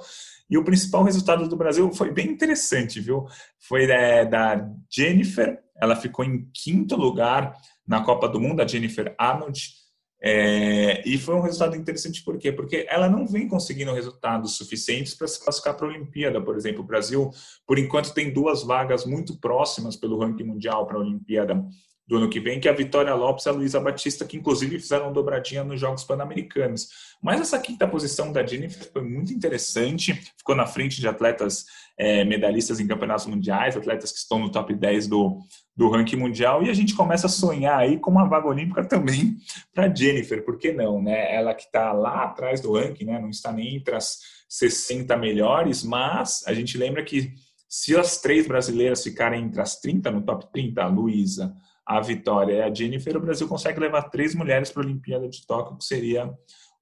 [0.50, 3.28] E o principal resultado do Brasil foi bem interessante, viu?
[3.60, 7.56] Foi é, da Jennifer, ela ficou em quinto lugar
[7.88, 9.79] na Copa do Mundo, a Jennifer Arnold.
[10.22, 12.52] É, e foi um resultado interessante por quê?
[12.52, 16.42] Porque ela não vem conseguindo resultados suficientes para se classificar para a Olimpíada.
[16.42, 17.32] Por exemplo, o Brasil,
[17.66, 21.64] por enquanto, tem duas vagas muito próximas pelo ranking mundial para a Olimpíada
[22.10, 24.80] do ano que vem, que é a Vitória Lopes e a Luísa Batista, que inclusive
[24.80, 26.90] fizeram dobradinha nos Jogos Pan-Americanos.
[27.22, 31.66] Mas essa quinta posição da Jennifer foi muito interessante, ficou na frente de atletas
[31.96, 35.38] é, medalhistas em campeonatos mundiais, atletas que estão no top 10 do,
[35.80, 39.38] do ranking mundial, e a gente começa a sonhar aí com uma vaga olímpica também
[39.74, 41.34] para Jennifer, por que não, né?
[41.34, 43.18] Ela que está lá atrás do ranking, né?
[43.18, 44.20] não está nem entre as
[44.50, 47.34] 60 melhores, mas a gente lembra que
[47.70, 51.56] se as três brasileiras ficarem entre as 30 no top 30, a Luísa,
[51.86, 55.48] a Vitória e a Jennifer, o Brasil consegue levar três mulheres para a Olimpíada de
[55.48, 56.30] Tóquio, que seria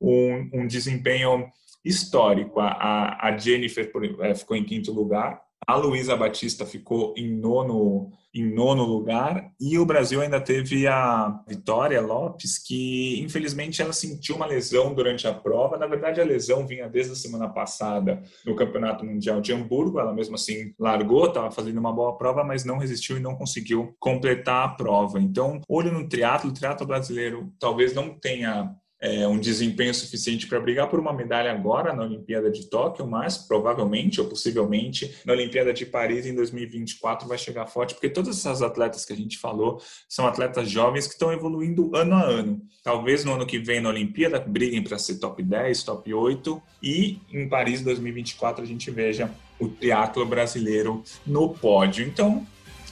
[0.02, 1.46] um, um desempenho
[1.86, 2.60] histórico.
[2.60, 3.92] A, a Jennifer
[4.22, 9.78] é, ficou em quinto lugar, a Luísa Batista ficou em nono, em nono lugar e
[9.78, 15.34] o Brasil ainda teve a Vitória Lopes, que infelizmente ela sentiu uma lesão durante a
[15.34, 15.78] prova.
[15.78, 20.00] Na verdade, a lesão vinha desde a semana passada no Campeonato Mundial de Hamburgo.
[20.00, 23.94] Ela mesmo assim largou, estava fazendo uma boa prova, mas não resistiu e não conseguiu
[24.00, 25.20] completar a prova.
[25.20, 30.60] Então, olho no triatlo, o triatlo brasileiro talvez não tenha é, um desempenho suficiente para
[30.60, 35.72] brigar por uma medalha agora na Olimpíada de Tóquio, mas provavelmente ou possivelmente na Olimpíada
[35.74, 39.82] de Paris em 2024 vai chegar forte, porque todas essas atletas que a gente falou
[40.10, 42.62] são atletas jovens que estão evoluindo ano a ano.
[42.84, 47.20] Talvez no ano que vem na Olimpíada briguem para ser top 10, top 8 e
[47.32, 49.30] em Paris 2024 a gente veja
[49.60, 52.06] o triatlo brasileiro no pódio.
[52.06, 52.46] Então,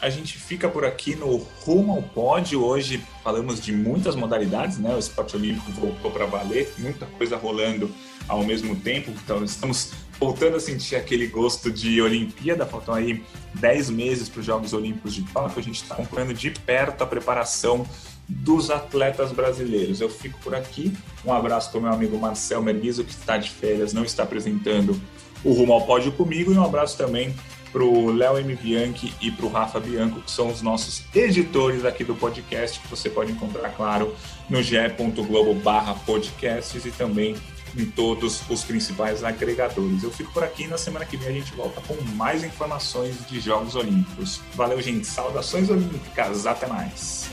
[0.06, 2.64] a gente fica por aqui no Rumo ao Pódio.
[2.64, 4.94] Hoje falamos de muitas modalidades, né?
[4.94, 7.90] O esporte olímpico voltou para valer, muita coisa rolando
[8.28, 9.10] ao mesmo tempo.
[9.10, 12.68] Então, estamos voltando a sentir aquele gosto de Olimpíada.
[12.68, 13.24] Faltam aí
[13.56, 15.58] 10 meses para os Jogos Olímpicos de Tóquio.
[15.58, 17.84] A gente está acompanhando de perto a preparação
[18.30, 20.02] dos atletas brasileiros.
[20.02, 20.94] Eu fico por aqui.
[21.26, 25.02] Um abraço para o meu amigo Marcel Merguizo, que está de férias, não está apresentando
[25.44, 27.34] o Rumo ao Pódio comigo, e um abraço também
[27.76, 28.56] para o Léo M.
[28.56, 32.88] Bianchi e para o Rafa Bianco, que são os nossos editores aqui do podcast, que
[32.88, 34.16] você pode encontrar, claro,
[34.50, 37.36] no ge.globo barra podcasts e também
[37.78, 40.04] em todos os principais agregadores.
[40.04, 43.42] Eu fico por aqui na semana que vem a gente volta com mais informações de
[43.42, 44.40] Jogos Olímpicos.
[44.54, 45.06] Valeu, gente.
[45.06, 46.46] Saudações olímpicas.
[46.46, 47.30] Até mais.